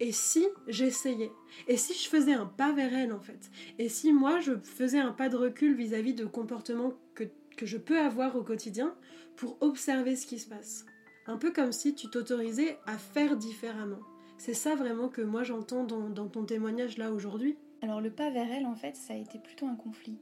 et 0.03 0.12
si 0.12 0.45
j'essayais? 0.67 1.31
Et 1.69 1.77
si 1.77 1.93
je 1.93 2.10
faisais 2.10 2.33
un 2.33 2.45
pas 2.45 2.74
vers 2.74 2.93
elle 2.93 3.13
en 3.13 3.22
fait? 3.22 3.50
Et 3.79 3.88
si 3.88 4.12
moi 4.12 4.41
je 4.41 4.57
faisais 4.57 5.00
un 5.00 5.13
pas 5.13 5.29
de 5.29 5.38
recul 5.38 5.75
vis-à-vis 5.75 6.13
de 6.13 6.25
comportements 6.25 6.91
que, 7.15 7.24
que 7.55 7.65
je 7.65 7.77
peux 7.77 7.98
avoir 7.98 8.36
au 8.36 8.43
quotidien 8.43 8.98
pour 9.38 9.57
observer 9.62 10.17
ce 10.17 10.27
qui 10.27 10.39
se 10.39 10.50
passe? 10.50 10.86
Un 11.25 11.38
peu 11.38 11.53
comme 11.53 11.72
si 11.72 11.95
tu 11.95 12.10
t'autorisais 12.10 12.77
à 12.86 12.98
faire 12.98 13.38
différemment. 13.38 14.01
C'est 14.38 14.53
ça 14.53 14.75
vraiment 14.75 15.07
que 15.07 15.22
moi 15.22 15.43
j'entends 15.43 15.86
dans, 15.86 16.10
dans 16.10 16.27
ton 16.27 16.43
témoignage 16.43 16.98
là 16.98 17.13
aujourd'hui. 17.13 17.57
Alors 17.81 18.01
le 18.01 18.12
pas 18.12 18.29
vers 18.29 18.51
elle 18.51 18.65
en 18.65 18.75
fait 18.75 18.98
ça 18.98 19.13
a 19.13 19.17
été 19.17 19.39
plutôt 19.39 19.67
un 19.67 19.75
conflit. 19.75 20.19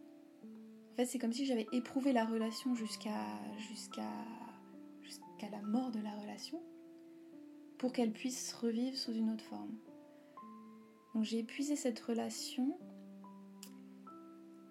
En 0.93 0.95
fait, 0.95 1.05
c'est 1.05 1.17
comme 1.17 1.33
si 1.33 1.47
j'avais 1.47 1.65
éprouvé 1.71 2.13
la 2.13 2.25
relation 2.25 2.75
jusqu'à 2.75 3.25
jusqu'à 3.57 4.11
jusqu'à 5.01 5.49
la 5.51 5.61
mort 5.63 5.89
de 5.89 6.01
la 6.01 6.11
relation 6.11 6.61
pour 7.81 7.91
qu'elle 7.91 8.11
puisse 8.11 8.53
revivre 8.53 8.95
sous 8.95 9.11
une 9.11 9.31
autre 9.31 9.43
forme. 9.43 9.75
Donc 11.15 11.23
j'ai 11.23 11.39
épuisé 11.39 11.75
cette 11.75 11.99
relation 11.99 12.77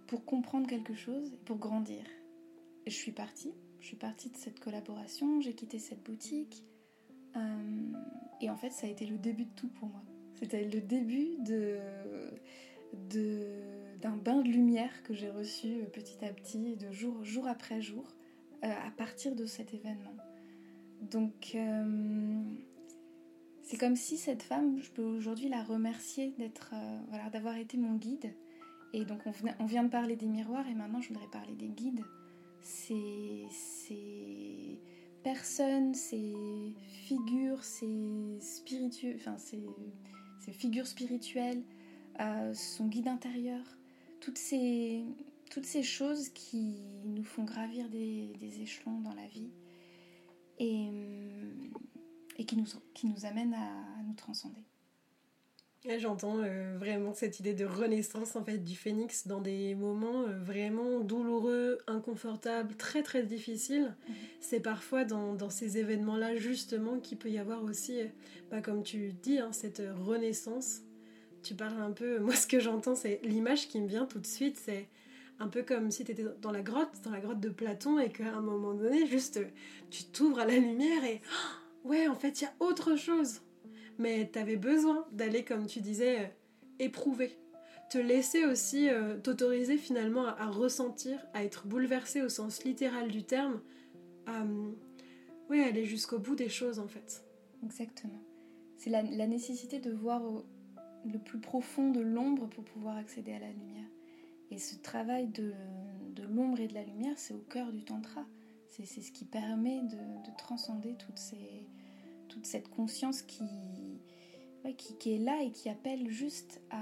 pour 0.06 0.24
comprendre 0.24 0.68
quelque 0.68 0.94
chose 0.94 1.36
pour 1.44 1.58
grandir. 1.58 2.04
Je 2.86 2.92
suis 2.92 3.10
partie. 3.10 3.52
Je 3.80 3.86
suis 3.86 3.96
partie 3.96 4.30
de 4.30 4.36
cette 4.36 4.60
collaboration, 4.60 5.40
j'ai 5.40 5.54
quitté 5.54 5.80
cette 5.80 6.04
boutique. 6.04 6.62
Euh, 7.34 7.92
et 8.40 8.48
en 8.48 8.56
fait, 8.56 8.70
ça 8.70 8.86
a 8.86 8.90
été 8.90 9.06
le 9.06 9.18
début 9.18 9.46
de 9.46 9.54
tout 9.56 9.70
pour 9.70 9.88
moi. 9.88 10.02
C'était 10.36 10.62
le 10.62 10.80
début 10.80 11.36
de, 11.40 11.78
d'un 14.00 14.16
bain 14.16 14.40
de 14.40 14.48
lumière 14.48 15.02
que 15.02 15.14
j'ai 15.14 15.30
reçu 15.30 15.80
euh, 15.80 15.86
petit 15.86 16.24
à 16.24 16.32
petit, 16.32 16.76
de 16.76 16.92
jour, 16.92 17.24
jour 17.24 17.48
après 17.48 17.82
jour, 17.82 18.04
euh, 18.62 18.68
à 18.68 18.90
partir 18.92 19.34
de 19.34 19.46
cet 19.46 19.74
événement. 19.74 20.14
Donc, 21.00 21.56
C'est 23.70 23.76
comme 23.76 23.94
si 23.94 24.16
cette 24.16 24.42
femme, 24.42 24.82
je 24.82 24.90
peux 24.90 25.04
aujourd'hui 25.04 25.48
la 25.48 25.62
remercier 25.62 26.34
d'être, 26.38 26.72
euh, 26.74 26.98
voilà, 27.08 27.30
d'avoir 27.30 27.56
été 27.56 27.76
mon 27.76 27.94
guide. 27.94 28.34
Et 28.92 29.04
donc 29.04 29.20
on, 29.26 29.64
vient 29.64 29.84
de 29.84 29.88
parler 29.88 30.16
des 30.16 30.26
miroirs 30.26 30.66
et 30.66 30.74
maintenant 30.74 31.00
je 31.00 31.06
voudrais 31.06 31.28
parler 31.28 31.54
des 31.54 31.68
guides. 31.68 32.02
Ces, 32.62 33.46
personnes, 35.22 35.94
ces 35.94 36.74
figures, 37.04 37.62
ces 37.62 38.40
spiritueux, 38.40 39.14
enfin 39.14 39.38
ces, 39.38 39.62
figures 40.50 40.88
spirituelles, 40.88 41.62
euh, 42.18 42.52
son 42.52 42.88
guide 42.88 43.06
intérieur, 43.06 43.62
toutes 44.20 44.36
ces, 44.38 45.04
choses 45.84 46.28
qui 46.30 46.82
nous 47.04 47.22
font 47.22 47.44
gravir 47.44 47.88
des, 47.88 48.32
des 48.40 48.62
échelons 48.62 48.98
dans 48.98 49.14
la 49.14 49.28
vie 49.28 49.52
et, 50.58 50.88
et 52.40 52.44
qui, 52.44 52.56
nous, 52.56 52.64
qui 52.94 53.06
nous 53.06 53.26
amènent 53.26 53.54
à, 53.54 54.02
nous 54.06 54.14
transcender. 54.14 54.64
J'entends 55.98 56.38
euh, 56.38 56.76
vraiment 56.78 57.14
cette 57.14 57.40
idée 57.40 57.54
de 57.54 57.64
renaissance 57.64 58.36
en 58.36 58.44
fait 58.44 58.58
du 58.58 58.76
phénix 58.76 59.26
dans 59.26 59.40
des 59.40 59.74
moments 59.74 60.24
euh, 60.24 60.38
vraiment 60.38 61.00
douloureux, 61.00 61.78
inconfortables, 61.86 62.74
très 62.76 63.02
très 63.02 63.22
difficiles. 63.22 63.94
Mhm. 64.08 64.14
C'est 64.40 64.60
parfois 64.60 65.04
dans, 65.04 65.34
dans 65.34 65.48
ces 65.50 65.78
événements-là 65.78 66.36
justement 66.36 66.98
qu'il 66.98 67.18
peut 67.18 67.30
y 67.30 67.38
avoir 67.38 67.62
aussi, 67.62 67.98
bah, 68.50 68.60
comme 68.60 68.82
tu 68.82 69.12
dis, 69.12 69.38
hein, 69.38 69.52
cette 69.52 69.82
renaissance. 70.02 70.80
Tu 71.42 71.54
parles 71.54 71.80
un 71.80 71.92
peu, 71.92 72.18
moi 72.20 72.34
ce 72.34 72.46
que 72.46 72.60
j'entends 72.60 72.94
c'est 72.94 73.20
l'image 73.22 73.68
qui 73.68 73.80
me 73.80 73.88
vient 73.88 74.06
tout 74.06 74.18
de 74.18 74.26
suite, 74.26 74.58
c'est 74.58 74.88
un 75.38 75.48
peu 75.48 75.62
comme 75.62 75.90
si 75.90 76.04
tu 76.04 76.12
étais 76.12 76.26
dans 76.42 76.52
la 76.52 76.60
grotte, 76.60 77.00
dans 77.02 77.10
la 77.10 77.20
grotte 77.20 77.40
de 77.40 77.48
Platon, 77.48 77.98
et 77.98 78.10
qu'à 78.10 78.34
un 78.34 78.42
moment 78.42 78.74
donné, 78.74 79.06
juste, 79.06 79.40
tu 79.90 80.04
t'ouvres 80.04 80.40
à 80.40 80.44
la 80.44 80.58
lumière 80.58 81.02
et 81.04 81.22
oh, 81.24 81.59
ouais, 81.84 82.08
en 82.08 82.14
fait, 82.14 82.40
il 82.40 82.44
y 82.44 82.46
a 82.46 82.54
autre 82.60 82.96
chose. 82.96 83.40
Mais 83.98 84.30
tu 84.32 84.38
avais 84.38 84.56
besoin 84.56 85.06
d'aller, 85.12 85.44
comme 85.44 85.66
tu 85.66 85.80
disais, 85.80 86.20
euh, 86.20 86.28
éprouver. 86.78 87.38
Te 87.90 87.98
laisser 87.98 88.44
aussi 88.44 88.88
euh, 88.88 89.18
t'autoriser 89.18 89.76
finalement 89.76 90.26
à, 90.26 90.46
ressentir, 90.46 91.18
à 91.34 91.44
être 91.44 91.66
bouleversé 91.66 92.22
au 92.22 92.28
sens 92.28 92.64
littéral 92.64 93.10
du 93.10 93.24
terme, 93.24 93.60
à 94.26 94.44
ouais, 95.48 95.64
aller 95.64 95.84
jusqu'au 95.84 96.18
bout 96.18 96.36
des 96.36 96.48
choses 96.48 96.78
en 96.78 96.86
fait. 96.86 97.24
Exactement. 97.64 98.22
C'est 98.76 98.90
la, 98.90 99.02
nécessité 99.02 99.80
de 99.80 99.90
voir 99.90 100.22
le 101.04 101.18
plus 101.18 101.40
profond 101.40 101.90
de 101.90 102.00
l'ombre 102.00 102.48
pour 102.48 102.64
pouvoir 102.64 102.96
accéder 102.96 103.32
à 103.32 103.40
la 103.40 103.50
lumière. 103.50 103.88
Et 104.52 104.58
ce 104.58 104.76
travail 104.76 105.26
de, 105.26 105.52
de 106.14 106.22
l'ombre 106.22 106.60
et 106.60 106.68
de 106.68 106.74
la 106.74 106.84
lumière, 106.84 107.14
c'est 107.16 107.34
au 107.34 107.44
cœur 107.50 107.72
du 107.72 107.84
tantra. 107.84 108.24
C'est 108.70 108.86
ce 108.86 109.12
qui 109.12 109.24
permet 109.24 109.82
de, 109.82 109.96
de 109.96 110.36
transcender 110.38 110.96
toute 110.96 112.46
cette 112.46 112.68
conscience 112.68 113.22
qui, 113.22 113.44
qui, 114.76 115.14
est 115.14 115.18
là 115.18 115.42
et 115.42 115.50
qui 115.50 115.68
appelle 115.68 116.08
juste 116.08 116.60
à 116.70 116.78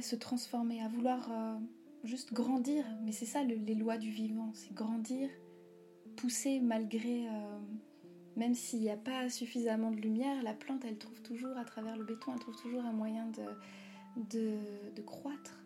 se 0.00 0.16
transformer, 0.16 0.82
à 0.82 0.88
vouloir 0.88 1.28
euh, 1.30 1.58
juste 2.04 2.32
grandir. 2.32 2.84
Mais 3.02 3.12
c'est 3.12 3.26
ça 3.26 3.42
les 3.42 3.74
lois 3.74 3.98
du 3.98 4.10
vivant, 4.10 4.50
c'est 4.54 4.72
grandir, 4.74 5.28
pousser 6.16 6.60
malgré... 6.60 7.28
Euh, 7.28 7.58
même 8.36 8.54
s'il 8.54 8.80
n'y 8.80 8.90
a 8.90 8.96
pas 8.96 9.28
suffisamment 9.28 9.90
de 9.90 9.96
lumière, 9.96 10.40
la 10.44 10.54
plante, 10.54 10.84
elle 10.84 10.96
trouve 10.96 11.20
toujours, 11.22 11.56
à 11.58 11.64
travers 11.64 11.96
le 11.96 12.04
béton, 12.04 12.32
elle 12.32 12.38
trouve 12.38 12.54
toujours 12.54 12.84
un 12.84 12.92
moyen 12.92 13.26
de, 13.26 14.54
de, 14.94 15.02
croître. 15.02 15.57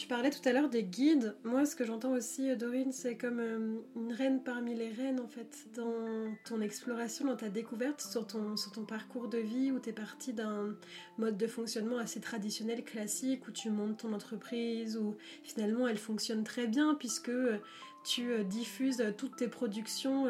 Tu 0.00 0.06
parlais 0.06 0.30
tout 0.30 0.48
à 0.48 0.54
l'heure 0.54 0.70
des 0.70 0.82
guides. 0.82 1.36
Moi, 1.44 1.66
ce 1.66 1.76
que 1.76 1.84
j'entends 1.84 2.12
aussi, 2.12 2.48
euh, 2.48 2.56
Dorine, 2.56 2.90
c'est 2.90 3.18
comme 3.18 3.38
euh, 3.38 3.76
une 3.96 4.14
reine 4.14 4.42
parmi 4.42 4.74
les 4.74 4.88
reines, 4.88 5.20
en 5.20 5.28
fait, 5.28 5.66
dans 5.76 6.34
ton 6.46 6.62
exploration, 6.62 7.26
dans 7.26 7.36
ta 7.36 7.50
découverte 7.50 8.00
sur 8.00 8.26
ton, 8.26 8.56
sur 8.56 8.72
ton 8.72 8.86
parcours 8.86 9.28
de 9.28 9.36
vie, 9.36 9.70
où 9.70 9.78
tu 9.78 9.90
es 9.90 9.92
parti 9.92 10.32
d'un 10.32 10.74
mode 11.18 11.36
de 11.36 11.46
fonctionnement 11.46 11.98
assez 11.98 12.18
traditionnel, 12.18 12.82
classique, 12.82 13.46
où 13.46 13.50
tu 13.50 13.68
montes 13.68 13.98
ton 13.98 14.14
entreprise, 14.14 14.96
où 14.96 15.16
finalement 15.42 15.86
elle 15.86 15.98
fonctionne 15.98 16.44
très 16.44 16.66
bien, 16.66 16.94
puisque 16.94 17.28
euh, 17.28 17.58
tu 18.02 18.42
diffuses 18.44 19.04
toutes 19.18 19.36
tes 19.36 19.48
productions 19.48 20.24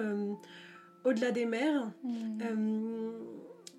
au-delà 1.04 1.30
des 1.30 1.46
mers. 1.46 1.92
Mmh. 2.02 3.10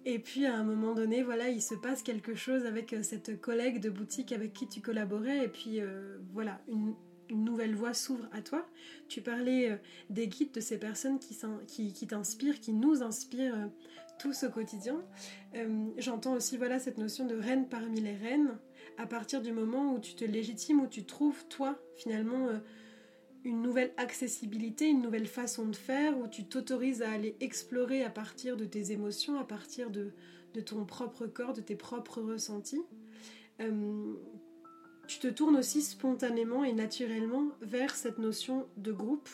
Et 0.06 0.20
puis 0.20 0.46
à 0.46 0.56
un 0.56 0.64
moment 0.64 0.94
donné, 0.94 1.22
voilà, 1.22 1.50
il 1.50 1.62
se 1.62 1.76
passe 1.76 2.02
quelque 2.02 2.34
chose 2.34 2.66
avec 2.66 2.94
euh, 2.94 3.04
cette 3.04 3.40
collègue 3.40 3.80
de 3.80 3.90
boutique 3.90 4.32
avec 4.32 4.54
qui 4.54 4.68
tu 4.68 4.82
collaborais, 4.82 5.46
et 5.46 5.48
puis 5.48 5.80
euh, 5.80 6.18
voilà, 6.34 6.62
une, 6.68 6.96
nouvelle 7.30 7.76
voie 7.76 7.94
s'ouvre 7.94 8.28
à 8.34 8.42
toi. 8.42 8.68
Tu 9.08 9.22
parlais 9.22 9.72
euh, 9.72 9.76
des 10.10 10.28
guides 10.28 10.52
de 10.52 10.60
ces 10.60 10.78
personnes 10.78 11.18
qui, 11.18 11.38
qui, 11.66 11.94
qui 11.94 12.08
t'inspirent, 12.08 12.60
qui 12.60 12.74
nous 12.74 13.04
inspirent 13.04 13.70
tous 14.20 14.44
au 14.44 14.50
quotidien. 14.50 15.02
J'entends 15.98 16.34
aussi 16.34 16.58
voilà 16.58 16.78
cette 16.78 16.98
notion 16.98 17.26
de 17.26 17.36
reine 17.36 17.70
parmi 17.70 18.02
les 18.02 18.16
reines, 18.16 18.58
à 18.98 19.08
partir 19.08 19.42
du 19.42 19.54
moment 19.54 19.94
où 19.94 20.00
tu 20.00 20.14
te 20.14 20.26
légitimes, 20.26 20.82
où 20.82 20.88
tu 20.88 21.06
trouves 21.06 21.48
toi 21.48 21.80
finalement 21.96 22.50
une 23.44 23.62
nouvelle 23.62 23.92
accessibilité, 23.98 24.88
une 24.88 25.02
nouvelle 25.02 25.28
façon 25.28 25.68
de 25.68 25.76
faire, 25.76 26.18
où 26.20 26.28
tu 26.28 26.46
t'autorises 26.46 27.02
à 27.02 27.12
aller 27.12 27.36
explorer 27.40 28.04
à 28.04 28.10
partir 28.10 28.58
de 28.58 28.66
tes 28.66 28.92
émotions, 28.92 29.40
à 29.40 29.44
partir 29.44 29.90
de, 29.90 30.12
ton 30.66 30.86
propre 30.86 31.28
corps, 31.28 31.54
de 31.54 31.62
tes 31.62 31.76
propres 31.76 32.22
ressentis. 32.22 32.84
Euh, 33.60 34.14
tu 35.08 35.20
te 35.20 35.28
tournes 35.28 35.58
aussi 35.58 35.82
spontanément 35.82 36.64
et 36.64 36.74
naturellement 36.74 37.50
vers 37.62 37.96
cette 37.96 38.20
notion 38.20 38.68
de 38.78 38.92
groupe 38.92 39.30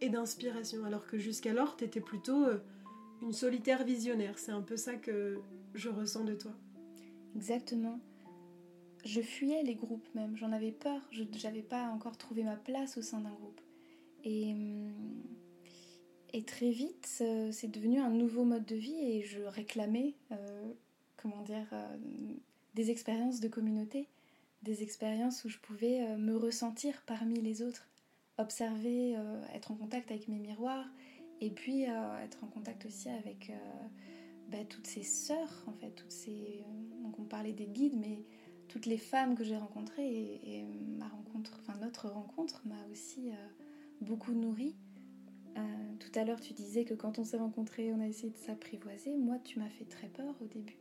et 0.00 0.08
d'inspiration, 0.08 0.84
alors 0.84 1.06
que 1.06 1.18
jusqu'alors, 1.18 1.76
tu 1.76 1.84
étais 1.84 2.00
plutôt 2.00 2.44
euh, 2.44 2.58
une 3.22 3.32
solitaire 3.32 3.84
visionnaire. 3.84 4.38
C'est 4.38 4.52
un 4.52 4.62
peu 4.62 4.76
ça 4.76 4.94
que 4.94 5.38
je 5.74 5.88
ressens 5.88 6.24
de 6.24 6.34
toi. 6.34 6.52
Exactement 7.36 8.00
je 9.06 9.20
fuyais 9.20 9.62
les 9.62 9.74
groupes 9.74 10.08
même, 10.14 10.36
j'en 10.36 10.52
avais 10.52 10.72
peur, 10.72 11.00
je 11.10 11.22
n'avais 11.44 11.62
pas 11.62 11.88
encore 11.90 12.18
trouvé 12.18 12.42
ma 12.42 12.56
place 12.56 12.98
au 12.98 13.02
sein 13.02 13.20
d'un 13.20 13.32
groupe. 13.32 13.60
Et, 14.24 14.52
hum, 14.52 14.92
très 16.46 16.70
vite, 16.70 17.06
c'est 17.06 17.70
devenu 17.70 17.98
un 17.98 18.10
nouveau 18.10 18.44
mode 18.44 18.66
de 18.66 18.76
vie 18.76 18.98
et 19.00 19.22
je 19.22 19.40
réclamais, 19.40 20.14
euh, 20.32 20.72
comment 21.16 21.42
dire, 21.42 21.66
euh, 21.72 21.96
des 22.74 22.90
expériences 22.90 23.40
de 23.40 23.48
communauté, 23.48 24.08
des 24.62 24.82
expériences 24.82 25.44
où 25.44 25.48
je 25.48 25.58
pouvais 25.58 26.02
euh, 26.02 26.18
me 26.18 26.36
ressentir 26.36 27.02
parmi 27.06 27.40
les 27.40 27.62
autres, 27.62 27.88
observer, 28.36 29.16
être 29.54 29.70
en 29.70 29.76
contact 29.76 30.10
avec 30.10 30.28
mes 30.28 30.38
miroirs 30.38 30.86
et 31.40 31.50
puis 31.50 31.84
être 31.84 32.44
en 32.44 32.48
contact 32.48 32.84
aussi 32.84 33.08
avec 33.08 33.50
bah, 34.50 34.62
toutes 34.68 34.86
ces 34.86 35.04
sœurs, 35.04 35.64
en 35.66 35.72
fait, 35.72 35.92
toutes 35.92 36.12
ces... 36.12 36.62
donc 37.02 37.18
on 37.18 37.24
parlait 37.24 37.54
des 37.54 37.64
guides, 37.64 37.96
mais 37.96 38.18
toutes 38.76 38.84
les 38.84 38.98
femmes 38.98 39.36
que 39.36 39.42
j'ai 39.42 39.56
rencontrées 39.56 40.06
et, 40.06 40.66
ma 40.98 41.08
rencontre, 41.08 41.58
enfin 41.62 41.78
notre 41.80 42.10
rencontre 42.10 42.60
m'a 42.66 42.76
aussi 42.92 43.30
euh, 43.30 43.46
beaucoup 44.02 44.32
nourrie. 44.32 44.76
Euh, 45.56 45.62
tout 45.98 46.10
à 46.18 46.24
l'heure, 46.24 46.42
tu 46.42 46.52
disais 46.52 46.84
que 46.84 46.92
quand 46.92 47.18
on 47.18 47.24
s'est 47.24 47.38
rencontrés, 47.38 47.90
on 47.94 48.00
a 48.00 48.06
essayé 48.06 48.28
de 48.28 48.36
s'apprivoiser. 48.36 49.16
Moi, 49.16 49.38
tu 49.42 49.60
m'as 49.60 49.70
fait 49.70 49.86
très 49.86 50.08
peur 50.08 50.34
au 50.42 50.44
début. 50.44 50.76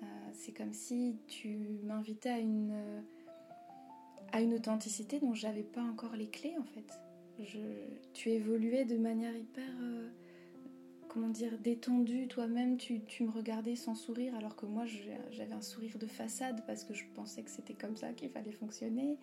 Euh, 0.00 0.06
c'est 0.32 0.52
comme 0.52 0.72
si 0.72 1.16
tu 1.26 1.80
m'invitais 1.82 2.28
à 2.28 2.38
une, 2.38 3.02
à 4.30 4.40
une 4.40 4.54
authenticité 4.54 5.18
dont 5.18 5.34
j'avais 5.34 5.64
pas 5.64 5.82
encore 5.82 6.14
les 6.14 6.28
clés 6.28 6.54
en 6.56 6.64
fait. 6.64 7.00
Tu 8.12 8.30
évoluais 8.30 8.84
de 8.84 8.96
manière 8.96 9.36
hyper 9.36 9.72
comment 11.14 11.28
dire, 11.28 11.56
détendu 11.58 12.26
toi-même, 12.26 12.76
tu, 12.76 13.00
me 13.20 13.30
regardais 13.30 13.76
sans 13.76 13.94
sourire 13.94 14.34
alors 14.34 14.56
que 14.56 14.66
moi 14.66 14.84
j'avais 15.30 15.52
un 15.52 15.62
sourire 15.62 15.96
de 15.96 16.08
façade 16.08 16.66
parce 16.66 16.82
que 16.82 16.92
je 16.92 17.04
pensais 17.14 17.44
que 17.44 17.50
c'était 17.50 17.74
comme 17.74 17.96
ça 17.96 18.12
qu'il 18.12 18.28
fallait 18.30 18.50
fonctionner. 18.50 19.16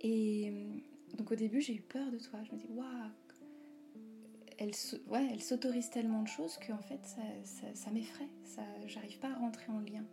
Et 0.00 0.52
euh, 0.52 1.16
donc 1.16 1.32
au 1.32 1.34
début 1.34 1.60
j'ai 1.60 1.74
eu 1.74 1.80
peur 1.80 2.08
de 2.12 2.18
toi, 2.18 2.38
je 2.44 2.52
me 2.52 2.56
dis 2.56 2.68
waouh, 2.70 2.86
elle, 4.58 4.70
ouais, 5.08 5.28
elle 5.32 5.42
s'autorise 5.42 5.90
tellement 5.90 6.22
de 6.22 6.28
choses 6.28 6.56
qu'en 6.64 6.78
fait 6.78 7.04
ça, 7.04 7.22
ça, 7.74 7.90
m'effraie, 7.90 8.28
ça, 8.44 8.62
j'arrive 8.86 9.18
pas 9.18 9.30
à 9.30 9.34
rentrer 9.34 9.72
en 9.72 9.80
lien. 9.80 10.04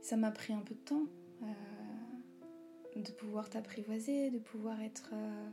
Ça 0.00 0.16
m'a 0.16 0.32
pris 0.32 0.52
un 0.52 0.60
peu 0.60 0.74
de 0.74 0.80
temps 0.80 1.06
euh, 1.42 3.00
de 3.00 3.12
pouvoir 3.12 3.48
t'apprivoiser, 3.48 4.30
de 4.30 4.38
pouvoir 4.40 4.80
être... 4.82 5.10
Euh, 5.12 5.50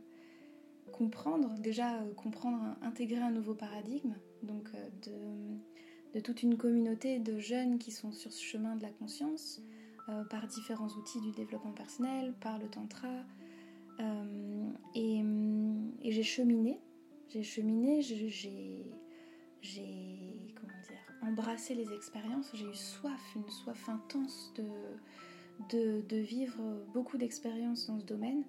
comprendre, 0.92 1.50
déjà 1.60 2.04
comprendre, 2.18 2.76
intégrer 2.82 3.22
un 3.22 3.32
nouveau 3.32 3.56
paradigme, 3.56 4.14
donc 4.44 4.70
euh, 4.76 5.60
de, 6.14 6.20
toute 6.20 6.44
une 6.44 6.58
communauté 6.58 7.20
de 7.20 7.40
jeunes 7.40 7.80
qui 7.80 7.92
sont 7.92 8.12
sur 8.12 8.32
ce 8.32 8.44
chemin 8.44 8.76
de 8.76 8.84
la 8.84 8.92
conscience, 8.92 9.62
euh, 10.10 10.24
par 10.26 10.48
différents 10.48 10.90
outils 10.90 11.22
du 11.22 11.32
développement 11.32 11.72
personnel, 11.72 12.34
par 12.42 12.60
le 12.60 12.68
tantra. 12.68 13.10
et, 14.96 15.24
et 16.02 16.12
j'ai 16.12 16.24
cheminé, 16.24 16.80
j'ai 17.30 17.44
cheminé, 17.44 18.02
j'ai 18.02 18.86
embrassé 21.22 21.74
les 21.74 21.92
expériences, 21.94 22.52
j'ai 22.54 22.66
eu 22.66 22.76
soif, 22.76 23.22
une 23.36 23.50
soif 23.50 23.88
intense 23.90 24.54
de, 25.70 26.16
vivre 26.18 26.62
beaucoup 26.94 27.18
d'expériences 27.18 27.88
dans 27.88 28.00
ce 28.00 28.06
domaine. 28.06 28.44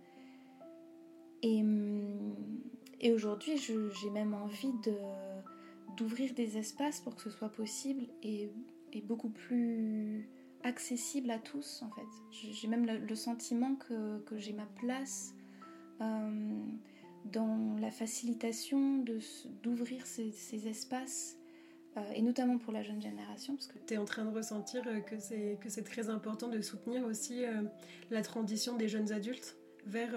Et 1.43 3.13
aujourd'hui, 3.13 3.59
j'ai 3.59 4.11
même 4.11 4.35
envie 4.35 4.73
de, 4.85 4.95
d'ouvrir 5.97 6.35
des 6.35 6.59
espaces 6.59 7.01
pour 7.01 7.15
que 7.15 7.23
ce 7.23 7.31
soit 7.31 7.49
possible 7.49 8.07
et, 8.23 8.51
beaucoup 9.09 9.31
plus 9.31 10.29
accessible 10.63 11.29
à 11.33 11.39
tous 11.41 11.83
en 11.83 11.91
fait. 11.91 12.07
J'ai 12.31 12.69
même 12.69 12.87
le, 12.87 13.15
sentiment 13.17 13.75
que, 13.75 14.39
j'ai 14.39 14.53
ma 14.53 14.67
place 14.67 15.35
euh, 16.01 16.65
dans 17.25 17.77
la 17.81 17.91
facilitation 17.91 19.05
d'ouvrir 19.65 20.07
ces, 20.07 20.69
espaces 20.69 21.37
euh, 21.97 22.03
et 22.15 22.23
notamment 22.23 22.59
pour 22.59 22.73
la 22.73 22.85
jeune 22.85 23.03
génération. 23.03 23.57
Parce 23.57 23.67
que 23.67 23.79
tu 23.85 23.95
es 23.95 23.97
en 23.97 24.05
train 24.05 24.25
de 24.25 24.31
ressentir 24.31 24.85
euh, 24.87 25.01
que 25.01 25.19
c'est 25.69 25.85
très 25.85 26.09
important 26.09 26.49
de 26.49 26.61
soutenir 26.61 27.05
aussi 27.05 27.43
la 28.11 28.23
transition 28.23 28.77
des 28.77 28.87
jeunes 28.87 29.11
adultes 29.11 29.57
vers 29.87 30.15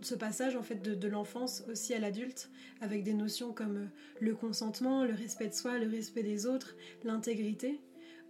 ce 0.00 0.14
passage 0.14 0.56
en 0.56 0.62
fait 0.62 0.82
de, 0.82 1.08
l'enfance 1.08 1.64
aussi 1.70 1.94
à 1.94 1.98
l'adulte 1.98 2.50
avec 2.80 3.02
des 3.02 3.14
notions 3.14 3.52
comme 3.52 3.76
euh, 3.76 3.86
le 4.20 4.34
consentement, 4.34 5.04
le 5.04 5.14
respect 5.14 5.48
de 5.48 5.54
soi, 5.54 5.78
le 5.78 5.88
respect 5.88 6.22
des 6.22 6.46
autres, 6.46 6.76
l'intégrité. 7.04 7.80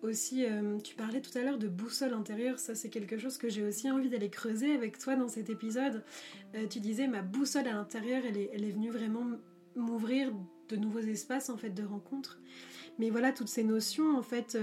Aussi, 0.03 0.45
euh, 0.45 0.79
tu 0.79 0.95
parlais 0.95 1.23
tout 1.23 1.37
à 1.39 1.43
l'heure 1.43 1.59
de 1.59 1.69
boussole 1.69 2.13
intérieure, 2.13 2.59
ça 2.59 2.75
c'est 2.75 2.91
quelque 2.91 3.19
chose 3.19 3.39
que 3.39 3.49
j'ai 3.49 3.65
aussi 3.65 3.91
envie 3.91 4.11
d'aller 4.11 4.29
creuser 4.29 4.75
avec 4.75 4.99
toi 4.99 5.17
dans 5.17 5.29
cet 5.29 5.49
épisode. 5.49 6.05
Euh, 6.55 6.67
tu 6.67 6.81
disais 6.81 7.09
ma 7.09 7.23
boussole 7.23 7.67
à 7.67 7.73
l'intérieur, 7.73 8.23
elle 8.27 8.37
est, 8.37 8.51
elle 8.53 8.65
est 8.65 8.71
venue 8.71 8.91
vraiment 8.91 9.27
m'ouvrir 9.75 10.33
de 10.69 10.77
nouveaux 10.77 11.01
espaces 11.01 11.49
en 11.49 11.57
fait 11.57 11.71
de 11.71 11.83
rencontres. 11.83 12.41
Mais 12.99 13.11
voilà, 13.11 13.33
toutes 13.33 13.49
ces 13.49 13.65
notions 13.65 14.17
en 14.17 14.23
fait 14.23 14.57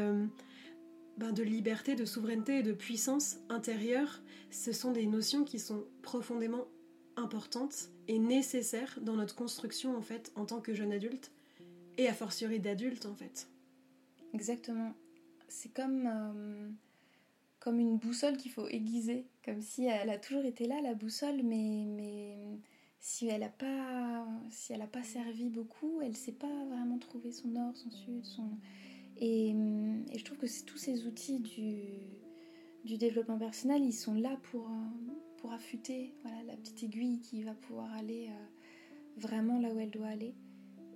ben, 1.17 1.31
de 1.31 1.43
liberté, 1.43 1.95
de 1.95 2.05
souveraineté 2.05 2.59
et 2.59 2.63
de 2.63 2.73
puissance 2.73 3.37
intérieure, 3.49 4.21
ce 4.49 4.71
sont 4.71 4.91
des 4.91 5.05
notions 5.05 5.43
qui 5.43 5.59
sont 5.59 5.85
profondément 6.01 6.67
importante 7.15 7.89
et 8.07 8.19
nécessaire 8.19 8.99
dans 9.01 9.15
notre 9.15 9.35
construction 9.35 9.95
en 9.95 10.01
fait 10.01 10.31
en 10.35 10.45
tant 10.45 10.61
que 10.61 10.73
jeune 10.73 10.91
adulte 10.91 11.31
et 11.97 12.07
a 12.07 12.13
fortiori 12.13 12.59
d'adulte 12.59 13.05
en 13.05 13.15
fait. 13.15 13.47
Exactement. 14.33 14.93
C'est 15.47 15.73
comme 15.73 16.07
euh, 16.07 16.69
comme 17.59 17.79
une 17.79 17.97
boussole 17.97 18.37
qu'il 18.37 18.51
faut 18.51 18.67
aiguiser, 18.67 19.25
comme 19.45 19.61
si 19.61 19.85
elle 19.85 20.09
a 20.09 20.17
toujours 20.17 20.43
été 20.43 20.67
là 20.67 20.81
la 20.81 20.95
boussole, 20.95 21.43
mais 21.43 21.85
mais 21.87 22.35
si 22.99 23.27
elle 23.27 23.43
a 23.43 23.49
pas 23.49 24.25
si 24.49 24.73
pas 24.91 25.03
servi 25.03 25.49
beaucoup, 25.49 26.01
elle 26.01 26.15
sait 26.15 26.31
pas 26.31 26.65
vraiment 26.65 26.97
trouver 26.97 27.31
son 27.31 27.49
nord, 27.49 27.75
son 27.75 27.91
sud, 27.91 28.25
son 28.25 28.57
et, 29.17 29.49
et 29.49 30.17
je 30.17 30.25
trouve 30.25 30.39
que 30.39 30.63
tous 30.65 30.77
ces 30.77 31.05
outils 31.05 31.39
du 31.39 31.77
du 32.83 32.97
développement 32.97 33.37
personnel, 33.37 33.83
ils 33.83 33.93
sont 33.93 34.13
là 34.13 34.37
pour 34.51 34.67
euh, 34.67 35.13
pour 35.43 35.51
affûter 35.51 36.13
la 36.47 36.55
petite 36.55 36.83
aiguille 36.83 37.19
qui 37.19 37.43
va 37.43 37.53
pouvoir 37.53 37.91
aller 37.95 38.29
euh, 38.29 39.17
vraiment 39.17 39.59
là 39.59 39.73
où 39.73 39.79
elle 39.79 39.91
doit 39.91 40.07
aller. 40.07 40.35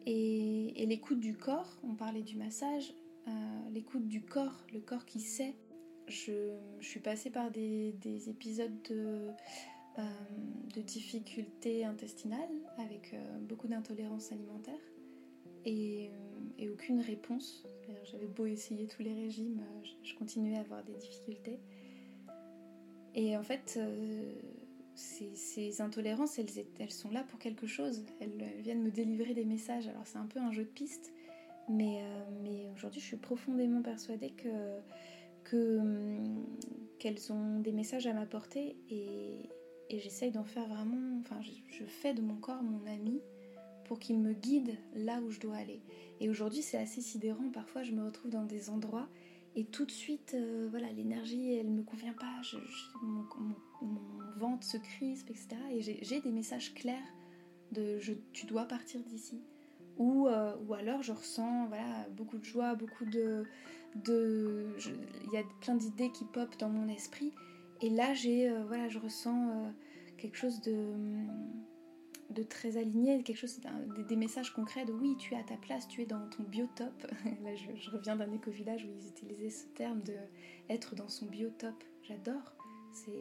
Et, 0.05 0.85
l'écoute 0.85 1.19
du 1.19 1.35
corps, 1.35 1.77
on 1.83 1.95
parlait 1.95 2.21
du 2.21 2.37
massage, 2.37 2.93
euh, 3.27 3.31
l'écoute 3.73 4.07
du 4.07 4.21
corps, 4.21 4.65
le 4.73 4.79
corps 4.79 5.05
qui 5.05 5.19
sait. 5.19 5.53
Je, 6.07 6.55
suis 6.79 7.01
passée 7.01 7.29
par 7.29 7.51
des, 7.51 7.93
épisodes 8.29 8.81
de, 8.89 9.27
euh, 9.99 10.81
difficultés 10.81 11.83
intestinales 11.83 12.47
avec 12.77 13.13
beaucoup 13.41 13.67
d'intolérance 13.67 14.31
alimentaire 14.31 14.79
et, 15.65 16.09
aucune 16.71 17.01
réponse. 17.01 17.65
J'avais 18.05 18.27
beau 18.27 18.45
essayer 18.45 18.87
tous 18.87 19.03
les 19.03 19.13
régimes, 19.13 19.61
je 20.03 20.15
continuais 20.15 20.55
à 20.55 20.61
avoir 20.61 20.85
des 20.85 20.93
difficultés. 20.93 21.59
Et 23.15 23.35
en 23.37 23.43
fait, 23.43 23.77
euh, 23.77 24.33
ces, 24.95 25.81
intolérances, 25.81 26.39
elles, 26.39 26.65
elles, 26.79 26.91
sont 26.91 27.09
là 27.09 27.23
pour 27.23 27.39
quelque 27.39 27.67
chose. 27.67 28.05
Elles, 28.19 28.31
viennent 28.59 28.83
me 28.83 28.91
délivrer 28.91 29.33
des 29.33 29.45
messages. 29.45 29.87
Alors 29.87 30.05
c'est 30.05 30.17
un 30.17 30.27
peu 30.27 30.39
un 30.39 30.51
jeu 30.51 30.63
de 30.63 30.69
piste, 30.69 31.13
mais, 31.69 32.01
euh, 32.01 32.73
aujourd'hui, 32.75 33.01
je 33.01 33.05
suis 33.05 33.17
profondément 33.17 33.81
persuadée 33.81 34.33
que 35.43 35.79
hum, 35.79 36.45
qu'elles 36.99 37.31
ont 37.31 37.59
des 37.59 37.71
messages 37.71 38.07
à 38.07 38.13
m'apporter 38.13 38.75
et, 38.89 39.49
et 39.89 39.99
j'essaye 39.99 40.31
d'en 40.31 40.43
faire 40.43 40.67
vraiment. 40.67 41.19
Enfin, 41.19 41.39
je, 41.41 41.83
fais 41.85 42.13
de 42.13 42.21
mon 42.21 42.35
corps 42.35 42.61
mon 42.63 42.85
ami 42.87 43.21
pour 43.85 43.99
qu'il 43.99 44.19
me 44.19 44.33
guide 44.33 44.77
là 44.93 45.21
où 45.21 45.31
je 45.31 45.39
dois 45.39 45.55
aller. 45.55 45.81
Et 46.19 46.29
aujourd'hui, 46.29 46.61
c'est 46.61 46.77
assez 46.77 47.01
sidérant. 47.01 47.49
Parfois, 47.53 47.83
je 47.83 47.91
me 47.91 48.03
retrouve 48.03 48.31
dans 48.31 48.43
des 48.43 48.69
endroits 48.69 49.07
et 49.57 49.65
tout 49.65 49.85
de 49.85 49.91
suite, 49.91 50.35
euh, 50.35 50.67
voilà, 50.69 50.91
l'énergie, 50.91 51.55
elle 51.55 51.71
me 51.71 51.81
convient 51.81 52.13
pas, 52.13 52.41
mon, 53.01 53.25
ventre 54.37 54.63
se 54.63 54.77
crispe, 54.77 55.31
etc. 55.31 55.57
Et 55.71 55.81
j'ai 55.81 56.21
des 56.21 56.31
messages 56.31 56.75
clairs 56.75 57.15
de 57.71 57.97
je, 57.97 58.13
tu 58.33 58.45
dois 58.45 58.65
partir 58.65 59.01
d'ici. 59.01 59.41
Ou, 59.97 60.27
euh, 60.27 60.55
ou 60.67 60.75
alors 60.75 61.01
je 61.01 61.11
ressens 61.11 61.65
voilà, 61.69 62.07
beaucoup 62.11 62.37
de 62.37 62.43
joie, 62.43 62.75
beaucoup 62.75 63.05
de... 63.05 63.45
Il 64.05 65.33
y 65.33 65.37
a 65.37 65.43
plein 65.61 65.73
d'idées 65.73 66.11
qui 66.11 66.25
popent 66.25 66.59
dans 66.59 66.69
mon 66.69 66.87
esprit. 66.87 67.33
Et 67.81 67.89
là, 67.89 68.13
euh, 68.13 68.63
voilà, 68.67 68.89
je 68.89 68.99
ressens 68.99 69.73
quelque 70.17 70.37
chose 70.37 70.61
de 70.61 70.93
de 72.29 72.43
très 72.43 72.77
aligné, 72.77 73.23
quelque 73.23 73.37
chose, 73.37 73.59
des, 74.07 74.15
messages 74.15 74.53
concrets 74.53 74.85
de 74.85 74.91
oui, 74.91 75.15
tu 75.17 75.33
es 75.33 75.37
à 75.37 75.43
ta 75.43 75.55
place, 75.55 75.87
tu 75.87 76.01
es 76.01 76.05
dans 76.05 76.27
ton 76.29 76.43
biotope. 76.43 77.07
Là, 77.43 77.55
je, 77.55 77.89
reviens 77.89 78.15
d'un 78.15 78.31
éco-village 78.31 78.85
où 78.85 78.89
ils 78.89 79.07
utilisaient 79.07 79.49
ce 79.49 79.65
terme 79.67 80.01
de 80.01 80.15
être 80.69 80.95
dans 80.95 81.09
son 81.09 81.25
biotope. 81.25 81.83
J'adore. 82.03 82.53
C'est 82.93 83.11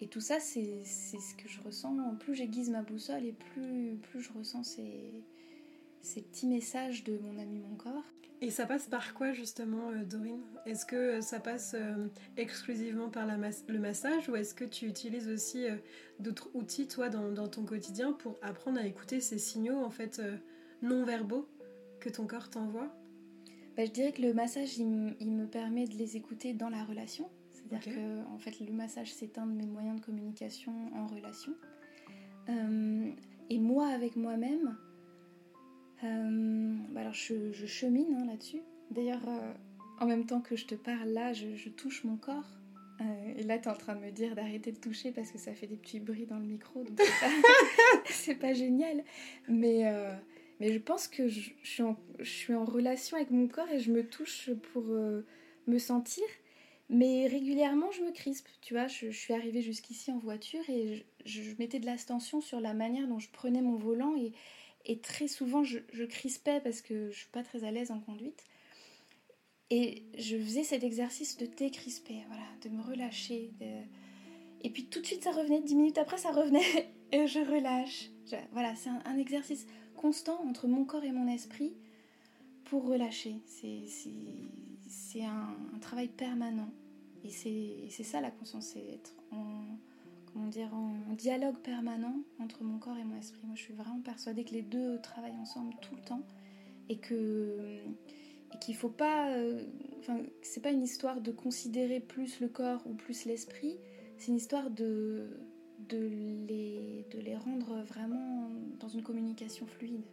et 0.00 0.08
tout 0.08 0.20
ça, 0.20 0.40
c'est 0.40 0.84
ce 0.84 1.34
que 1.36 1.48
je 1.48 1.60
ressens. 1.62 1.96
Plus 2.20 2.34
j'aiguise 2.34 2.68
ma 2.68 2.82
boussole 2.82 3.24
et 3.24 3.32
plus, 3.32 3.96
plus 4.02 4.20
je 4.20 4.30
ressens 4.32 4.64
ces, 4.64 5.24
ces 6.02 6.22
petits 6.22 6.46
messages 6.46 7.04
de 7.04 7.18
mon 7.18 7.38
ami 7.38 7.58
mon 7.58 7.76
corps. 7.76 8.04
Et 8.42 8.50
ça 8.50 8.66
passe 8.66 8.86
par 8.86 9.14
quoi 9.14 9.32
justement, 9.32 9.90
euh, 9.90 10.04
Dorine? 10.04 10.42
Est-ce 10.66 10.84
que 10.84 10.96
euh, 10.96 11.20
ça 11.22 11.40
passe 11.40 11.74
euh, 11.74 12.08
exclusivement 12.36 13.08
par 13.08 13.24
la 13.24 13.36
le 13.36 13.78
massage 13.78 14.28
ou 14.28 14.36
est-ce 14.36 14.54
que 14.54 14.64
tu 14.64 14.86
utilises 14.86 15.28
aussi 15.28 15.66
d'autres 16.20 16.50
outils, 16.54 16.86
toi, 16.86 17.08
dans, 17.08 17.48
ton 17.48 17.64
quotidien 17.64 18.12
pour 18.12 18.38
apprendre 18.42 18.78
à 18.78 18.86
écouter 18.86 19.20
ces 19.20 19.38
signaux 19.38 19.78
en 19.78 19.90
fait 19.90 20.20
non 20.82 21.04
verbaux 21.04 21.48
que 22.00 22.08
ton 22.08 22.26
corps 22.26 22.50
t'envoie? 22.50 22.94
Bah, 23.76 23.84
Je 23.84 23.90
dirais 23.90 24.12
que 24.12 24.22
le 24.22 24.34
massage, 24.34 24.76
il, 24.78 24.86
me 24.86 25.46
permet 25.46 25.86
de 25.86 25.94
les 25.94 26.16
écouter 26.16 26.52
dans 26.52 26.68
la 26.68 26.84
relation. 26.84 27.30
C'est-à-dire 27.52 27.94
que 27.94 28.24
en 28.34 28.38
fait, 28.38 28.60
le 28.60 28.72
massage, 28.72 29.12
c'est 29.12 29.38
un 29.38 29.46
de 29.46 29.52
mes 29.52 29.66
moyens 29.66 30.00
de 30.00 30.04
communication 30.04 30.72
en 30.94 31.06
relation. 31.06 31.54
et 32.48 33.58
moi, 33.58 33.88
avec 33.88 34.16
moi-même, 34.16 34.76
bah 36.02 37.00
alors 37.00 37.14
je, 37.14 37.66
chemine 37.66 38.14
hein, 38.14 38.26
là-dessus. 38.26 38.62
D'ailleurs, 38.90 39.26
euh, 39.28 39.52
en 40.00 40.06
même 40.06 40.26
temps 40.26 40.40
que 40.40 40.56
je 40.56 40.66
te 40.66 40.74
parle 40.74 41.08
là, 41.08 41.32
je, 41.32 41.68
touche 41.70 42.04
mon 42.04 42.16
corps. 42.16 42.48
Euh, 43.00 43.34
et 43.36 43.42
là, 43.42 43.58
tu 43.58 43.68
es 43.68 43.70
en 43.70 43.76
train 43.76 43.94
de 43.94 44.00
me 44.00 44.10
dire 44.10 44.34
d'arrêter 44.34 44.72
de 44.72 44.78
toucher 44.78 45.12
parce 45.12 45.30
que 45.30 45.38
ça 45.38 45.52
fait 45.52 45.66
des 45.66 45.76
petits 45.76 46.00
bruits 46.00 46.26
dans 46.26 46.38
le 46.38 46.46
micro. 46.46 46.82
Donc 46.84 47.00
c'est 48.06 48.34
pas, 48.36 48.52
génial. 48.54 49.04
Mais, 49.48 49.84
mais 50.60 50.72
je 50.72 50.78
pense 50.78 51.08
que 51.08 51.28
je, 51.28 51.50
suis 51.62 51.82
en, 51.82 51.96
je, 52.18 52.30
suis 52.30 52.54
en, 52.54 52.64
relation 52.64 53.16
avec 53.16 53.30
mon 53.30 53.48
corps 53.48 53.70
et 53.70 53.80
je 53.80 53.90
me 53.90 54.06
touche 54.06 54.50
pour 54.72 54.84
me 54.84 55.78
sentir. 55.78 56.24
Mais 56.88 57.26
régulièrement, 57.26 57.90
je 57.90 58.02
me 58.02 58.12
crispe. 58.12 58.48
Tu 58.60 58.74
vois, 58.74 58.86
je, 58.86 59.10
suis 59.10 59.34
arrivée 59.34 59.60
jusqu'ici 59.60 60.12
en 60.12 60.18
voiture 60.18 60.62
et 60.68 61.06
je, 61.24 61.42
je 61.42 61.54
mettais 61.58 61.80
de 61.80 61.86
la 61.86 61.96
tension 61.96 62.40
sur 62.40 62.60
la 62.60 62.74
manière 62.74 63.08
dont 63.08 63.18
je 63.18 63.28
prenais 63.30 63.60
mon 63.60 63.76
volant 63.76 64.14
et, 64.16 64.32
et 64.86 65.00
très 65.00 65.26
souvent, 65.26 65.64
je, 65.64 66.04
crispais 66.04 66.60
parce 66.60 66.80
que 66.80 67.10
je 67.10 67.18
suis 67.18 67.30
pas 67.30 67.42
très 67.42 67.64
à 67.64 67.72
l'aise 67.72 67.90
en 67.90 68.00
conduite. 68.00 68.44
Et 69.68 70.04
je 70.16 70.36
faisais 70.36 70.62
cet 70.62 70.84
exercice 70.84 71.36
de 71.36 71.46
décrisper, 71.46 72.22
voilà, 72.28 72.44
de 72.62 72.68
me 72.68 72.80
relâcher. 72.80 73.52
Et 74.62 74.70
puis 74.70 74.86
tout 74.86 75.00
de 75.00 75.06
suite, 75.06 75.24
ça 75.24 75.32
revenait. 75.32 75.60
Dix 75.60 75.74
minutes 75.74 75.98
après, 75.98 76.18
ça 76.18 76.30
revenait. 76.30 76.88
Et 77.12 77.26
je 77.26 77.40
relâche. 77.40 78.10
Voilà, 78.52 78.76
c'est 78.76 78.90
un, 78.90 79.18
exercice 79.18 79.66
constant 79.96 80.40
entre 80.46 80.68
mon 80.68 80.84
corps 80.84 81.04
et 81.04 81.12
mon 81.12 81.28
esprit 81.28 81.72
pour 82.64 82.86
relâcher. 82.86 83.36
C'est 83.46 85.22
un, 85.22 85.56
un, 85.74 85.78
travail 85.80 86.08
permanent. 86.08 86.70
Et 87.24 87.30
c'est 87.90 88.04
ça 88.04 88.20
la 88.20 88.30
conscience, 88.30 88.66
c'est 88.66 88.86
être 88.94 89.14
en, 89.32 89.78
dire, 90.46 90.72
en 90.74 91.14
dialogue 91.14 91.56
permanent 91.58 92.16
entre 92.38 92.62
mon 92.62 92.78
corps 92.78 92.96
et 92.98 93.04
mon 93.04 93.16
esprit. 93.16 93.40
Moi, 93.44 93.54
je 93.56 93.62
suis 93.62 93.74
vraiment 93.74 94.00
persuadée 94.00 94.44
que 94.44 94.52
les 94.52 94.62
deux 94.62 95.00
travaillent 95.00 95.38
ensemble 95.40 95.74
tout 95.80 95.94
le 95.94 96.02
temps 96.02 96.22
et 96.88 96.98
que 96.98 97.80
et 98.54 98.58
qu'il 98.58 98.76
faut 98.76 98.88
pas, 98.88 99.32
euh, 99.32 99.64
c'est 100.42 100.62
pas 100.62 100.70
une 100.70 100.82
histoire 100.82 101.20
de 101.20 101.32
considérer 101.32 101.98
plus 101.98 102.40
le 102.40 102.48
corps 102.48 102.82
ou 102.86 102.94
plus 102.94 103.24
l'esprit. 103.24 103.76
C'est 104.18 104.28
une 104.28 104.36
histoire 104.36 104.70
de 104.70 105.26
de 105.88 105.98
les 106.48 107.06
de 107.10 107.18
les 107.18 107.36
rendre 107.36 107.82
vraiment 107.82 108.48
dans 108.78 108.88
une 108.88 109.02
communication 109.02 109.66
fluide, 109.66 110.04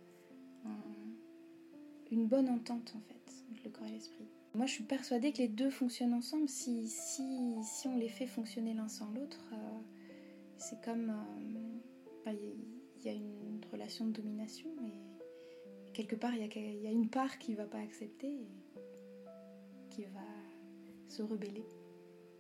une 2.12 2.28
bonne 2.28 2.50
entente 2.50 2.94
en 2.96 3.02
fait 3.02 3.44
entre 3.52 3.64
le 3.64 3.70
corps 3.70 3.88
et 3.88 3.92
l'esprit. 3.92 4.26
Moi, 4.56 4.68
je 4.68 4.74
suis 4.74 4.84
persuadée 4.84 5.32
que 5.32 5.40
les 5.40 5.48
deux 5.48 5.72
fonctionnent 5.72 6.14
ensemble. 6.14 6.48
Si, 6.48 6.88
si, 6.88 7.56
si 7.64 7.88
on 7.88 7.98
les 7.98 8.08
fait 8.08 8.28
fonctionner 8.28 8.76
l'un 8.76 8.88
sans 8.88 9.10
l'autre, 9.12 9.44
euh, 9.52 9.80
c'est 10.64 10.82
comme. 10.82 11.10
Euh, 11.10 12.32
il 13.06 13.06
y, 13.06 13.10
a 13.10 13.12
une 13.12 13.60
relation 13.70 14.06
de 14.06 14.12
domination 14.12 14.70
et 14.86 15.92
quelque 15.92 16.16
part, 16.16 16.34
il 16.34 16.40
y, 16.42 16.88
a 16.88 16.90
une 16.90 17.10
part 17.10 17.38
qui 17.38 17.54
va 17.54 17.66
pas 17.66 17.80
accepter 17.80 18.28
et 18.28 18.48
qui 19.90 20.06
va 20.06 20.22
se 21.10 21.22
rebeller, 21.22 21.66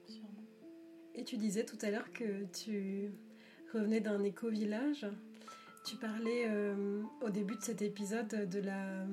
sûrement. 0.08 0.46
Et 1.16 1.26
tu 1.26 1.36
disais 1.36 1.66
tout 1.66 1.78
à 1.82 1.92
l'heure 1.92 2.14
que 2.14 2.46
tu 2.54 3.12
revenais 3.74 4.00
d'un 4.00 4.24
éco-village. 4.24 5.06
Tu 5.86 5.98
parlais 5.98 6.46
euh, 6.48 7.04
au 7.22 7.30
début 7.30 7.56
de 7.56 7.62
cet 7.62 7.82
épisode 7.82 8.50
de 8.50 8.60
la 8.60 9.06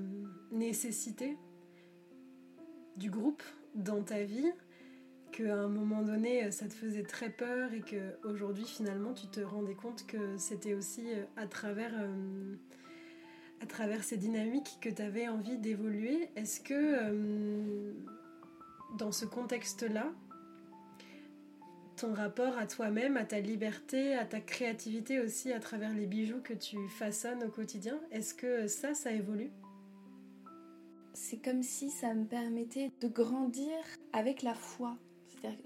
nécessité 0.52 1.36
du 2.96 3.10
groupe 3.10 3.42
dans 3.74 4.04
ta 4.04 4.22
vie, 4.22 4.52
qu'à 5.30 5.54
un 5.54 5.68
moment 5.68 6.02
donné 6.02 6.50
ça 6.50 6.66
te 6.66 6.74
faisait 6.74 7.02
très 7.02 7.30
peur 7.30 7.72
et 7.72 7.80
qu'aujourd'hui 7.80 8.64
finalement 8.64 9.12
tu 9.12 9.26
te 9.26 9.40
rendais 9.40 9.74
compte 9.74 10.06
que 10.06 10.36
c'était 10.38 10.74
aussi 10.74 11.12
euh, 11.12 11.24
à 11.36 11.46
travers 11.46 11.92
euh, 11.98 12.54
à 13.60 13.66
travers 13.66 14.02
ces 14.04 14.16
dynamiques 14.16 14.78
que 14.80 14.88
tu 14.88 15.02
avais 15.02 15.28
envie 15.28 15.58
d'évoluer. 15.58 16.30
Est-ce 16.36 16.60
que 16.60 16.74
euh, 16.74 17.92
dans 18.96 19.12
ce 19.12 19.26
contexte-là, 19.26 20.12
ton 21.96 22.14
rapport 22.14 22.56
à 22.56 22.66
toi-même, 22.66 23.18
à 23.18 23.24
ta 23.24 23.40
liberté, 23.40 24.14
à 24.14 24.24
ta 24.24 24.40
créativité 24.40 25.20
aussi 25.20 25.52
à 25.52 25.60
travers 25.60 25.92
les 25.92 26.06
bijoux 26.06 26.40
que 26.42 26.54
tu 26.54 26.76
façonnes 26.88 27.44
au 27.44 27.50
quotidien, 27.50 28.00
est-ce 28.10 28.32
que 28.32 28.66
ça, 28.66 28.94
ça 28.94 29.12
évolue? 29.12 29.50
C'est 31.12 31.36
comme 31.36 31.62
si 31.62 31.90
ça 31.90 32.14
me 32.14 32.24
permettait 32.24 32.90
de 33.02 33.08
grandir 33.08 33.74
avec 34.14 34.42
la 34.42 34.54
foi. 34.54 34.96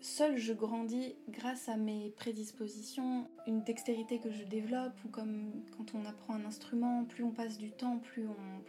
Seul 0.01 0.37
je 0.37 0.53
grandis 0.53 1.17
grâce 1.29 1.69
à 1.69 1.77
mes 1.77 2.11
prédispositions, 2.11 3.29
une 3.47 3.63
dextérité 3.63 4.19
que 4.21 4.31
je 4.31 4.45
développe, 4.45 4.93
ou 5.05 5.09
comme 5.09 5.51
quand 5.77 5.95
on 5.95 6.05
apprend 6.05 6.35
un 6.35 6.45
instrument, 6.45 7.05
plus 7.05 7.25
on 7.25 7.31
passe 7.31 7.59
du 7.59 7.71
temps, 7.71 7.99
plus 7.99 8.27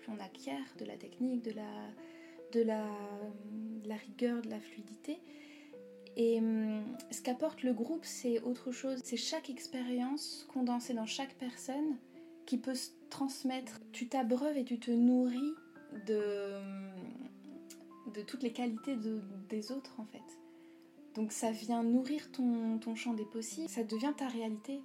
on, 0.07 0.19
acquiert 0.19 0.65
de 0.79 0.85
la 0.85 0.95
technique, 0.95 1.43
de 1.43 1.51
la, 1.51 2.87
rigueur, 3.95 4.41
de 4.41 4.49
la 4.49 4.59
fluidité. 4.59 5.19
Et 6.17 6.39
hum, 6.39 6.83
ce 7.11 7.21
qu'apporte 7.21 7.63
le 7.63 7.73
groupe, 7.73 8.05
c'est 8.05 8.39
autre 8.41 8.71
chose. 8.71 9.01
C'est 9.03 9.17
chaque 9.17 9.49
expérience 9.49 10.47
condensée 10.53 10.93
dans 10.93 11.05
chaque 11.05 11.35
personne 11.35 11.97
qui 12.45 12.57
peut 12.57 12.75
se 12.75 12.91
transmettre. 13.09 13.79
Tu 13.91 14.07
t'abreuves 14.07 14.57
et 14.57 14.63
tu 14.63 14.79
te 14.79 14.91
nourris 14.91 15.53
de, 16.07 16.53
de 18.13 18.21
toutes 18.21 18.43
les 18.43 18.53
qualités 18.53 18.95
de, 18.95 19.21
des 19.49 19.71
autres, 19.71 19.99
en 19.99 20.05
fait. 20.05 20.44
Donc 21.15 21.31
ça 21.31 21.51
vient 21.51 21.81
nourrir 21.81 22.29
ton, 22.31 22.77
ton 22.77 22.95
champ 22.95 23.13
des 23.13 23.25
possibles, 23.25 23.69
ça 23.69 23.83
devient 23.83 24.13
ta 24.15 24.27
réalité. 24.27 24.81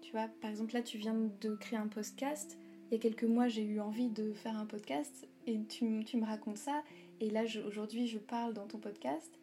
Tu 0.00 0.12
vois, 0.12 0.28
par 0.40 0.50
exemple 0.50 0.74
là 0.74 0.82
tu 0.82 0.98
viens 0.98 1.14
de 1.14 1.56
créer 1.56 1.78
un 1.78 1.88
podcast, 1.88 2.56
il 2.86 2.94
y 2.94 2.96
a 2.96 3.00
quelques 3.00 3.24
mois 3.24 3.48
j'ai 3.48 3.64
eu 3.64 3.80
envie 3.80 4.08
de 4.08 4.32
faire 4.32 4.56
un 4.56 4.66
podcast 4.66 5.26
et 5.46 5.60
tu, 5.64 6.04
tu 6.04 6.16
me 6.16 6.24
racontes 6.24 6.58
ça, 6.58 6.82
et 7.20 7.28
là 7.30 7.42
aujourd'hui 7.66 8.06
je 8.06 8.18
parle 8.18 8.54
dans 8.54 8.66
ton 8.66 8.78
podcast. 8.78 9.38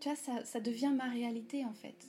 Tu 0.00 0.08
vois, 0.08 0.16
ça, 0.16 0.44
ça, 0.44 0.60
devient 0.60 0.92
ma 0.96 1.08
réalité 1.08 1.64
en 1.64 1.74
fait. 1.74 2.06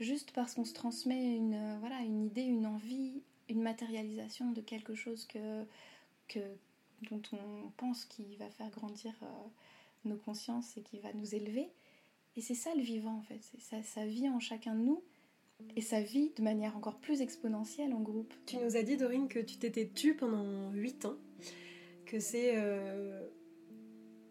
Juste 0.00 0.32
parce 0.32 0.54
qu'on 0.54 0.64
se 0.64 0.74
transmet 0.74 1.36
une, 1.36 1.78
voilà, 1.78 2.00
une 2.00 2.24
idée, 2.24 2.42
une 2.42 2.66
envie, 2.66 3.22
une 3.48 3.62
matérialisation 3.62 4.50
de 4.50 4.60
quelque 4.60 4.94
chose 4.94 5.26
que, 5.26 5.64
que, 6.28 6.40
dont 7.08 7.22
on 7.32 7.70
pense 7.76 8.04
qu'il 8.04 8.36
va 8.36 8.48
faire 8.50 8.70
grandir 8.70 9.12
euh, 9.22 9.26
nos 10.04 10.16
consciences 10.16 10.76
et 10.76 10.82
qui 10.82 10.98
va 10.98 11.12
nous 11.12 11.34
élever. 11.34 11.70
Et 12.36 12.40
c'est 12.40 12.54
ça 12.54 12.74
le 12.74 12.82
vivant 12.82 13.16
en 13.18 13.22
fait, 13.22 13.40
ça, 13.58 13.82
ça 13.82 14.06
vit 14.06 14.28
en 14.28 14.40
chacun 14.40 14.74
de 14.74 14.82
nous 14.82 15.02
et 15.76 15.80
ça 15.80 16.00
vit 16.00 16.32
de 16.36 16.42
manière 16.42 16.76
encore 16.76 16.98
plus 16.98 17.20
exponentielle 17.20 17.92
en 17.92 18.00
groupe. 18.00 18.32
Tu 18.46 18.56
nous 18.56 18.76
as 18.76 18.82
dit 18.82 18.96
Dorine 18.96 19.28
que 19.28 19.38
tu 19.38 19.56
t'étais 19.56 19.88
tue 19.88 20.14
pendant 20.14 20.70
8 20.72 21.04
ans, 21.04 21.16
que 22.06 22.18
c'est 22.20 22.56
euh, 22.56 23.28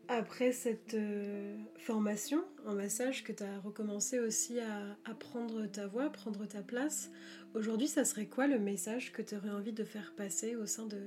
après 0.08 0.52
cette 0.52 0.96
euh, 0.96 1.58
formation 1.78 2.44
en 2.66 2.74
massage 2.74 3.24
que 3.24 3.32
tu 3.32 3.44
as 3.44 3.60
recommencé 3.60 4.20
aussi 4.20 4.60
à, 4.60 4.98
prendre 5.20 5.66
ta 5.68 5.88
voix, 5.88 6.10
prendre 6.10 6.46
ta 6.46 6.62
place. 6.62 7.12
Aujourd'hui, 7.54 7.88
ça 7.88 8.06
serait 8.06 8.28
quoi 8.28 8.48
le 8.48 8.60
message 8.60 9.12
que 9.12 9.22
tu 9.22 9.36
aurais 9.36 9.52
envie 9.52 9.74
de 9.74 9.84
faire 9.84 10.14
passer 10.16 10.56
au 10.56 10.66
sein 10.66 10.88
de, 10.88 11.02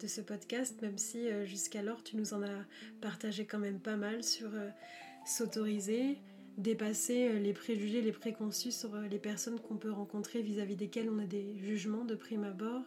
de 0.00 0.06
ce 0.06 0.20
podcast, 0.20 0.80
même 0.82 0.98
si 0.98 1.28
euh, 1.28 1.44
jusqu'alors 1.44 2.02
tu 2.02 2.16
nous 2.16 2.34
en 2.34 2.42
as 2.42 2.64
partagé 3.00 3.46
quand 3.46 3.58
même 3.58 3.80
pas 3.80 3.96
mal 3.96 4.22
sur 4.22 4.50
s'autoriser, 5.24 6.18
dépasser 6.58 7.28
euh, 7.28 7.38
les 7.38 7.52
préjugés, 7.52 8.02
les 8.02 8.12
préconçus 8.12 8.72
sur 8.72 8.94
euh, 8.94 9.06
les 9.08 9.18
personnes 9.18 9.58
qu'on 9.60 9.76
peut 9.76 9.90
rencontrer 9.90 10.42
vis-à-vis 10.42 10.76
desquelles 10.76 11.10
on 11.10 11.18
a 11.18 11.26
des 11.26 11.56
jugements 11.58 12.04
de 12.04 12.14
prime 12.14 12.44
abord. 12.44 12.84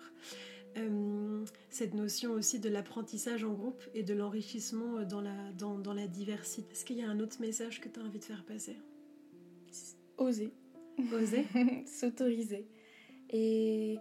Euh, 0.77 1.45
cette 1.69 1.93
notion 1.93 2.31
aussi 2.31 2.59
de 2.59 2.67
l'apprentissage 2.67 3.45
en 3.45 3.53
groupe 3.53 3.81
et 3.93 4.03
de 4.03 4.13
l'enrichissement 4.13 5.03
dans 5.03 5.21
la, 5.21 5.51
dans, 5.57 5.79
dans 5.79 5.93
la 5.93 6.07
diversité. 6.07 6.69
Est-ce 6.71 6.83
qu'il 6.83 6.97
y 6.97 7.01
a 7.01 7.09
un 7.09 7.19
autre 7.19 7.39
message 7.39 7.79
que 7.79 7.87
tu 7.87 7.99
as 7.99 8.03
envie 8.03 8.19
de 8.19 8.25
faire 8.25 8.43
passer? 8.43 8.75
Oser. 10.17 10.51
Oser? 11.13 11.45
S'autoriser. 11.85 12.67
Et, 13.29 13.97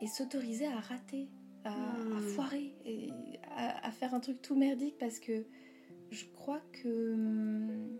et 0.00 0.06
s'autoriser 0.06 0.66
à 0.66 0.80
rater, 0.80 1.28
à, 1.64 1.72
à 1.72 1.98
hmm. 1.98 2.20
foirer, 2.20 2.74
et 2.84 3.08
à, 3.56 3.86
à, 3.86 3.90
faire 3.90 4.12
un 4.12 4.20
truc 4.20 4.42
tout 4.42 4.54
merdique 4.56 4.98
parce 4.98 5.18
que 5.18 5.44
je 6.10 6.24
crois 6.26 6.60
que 6.72 7.14
hum, 7.14 7.98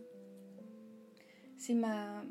c'est 1.57 1.75
ma 1.75 2.25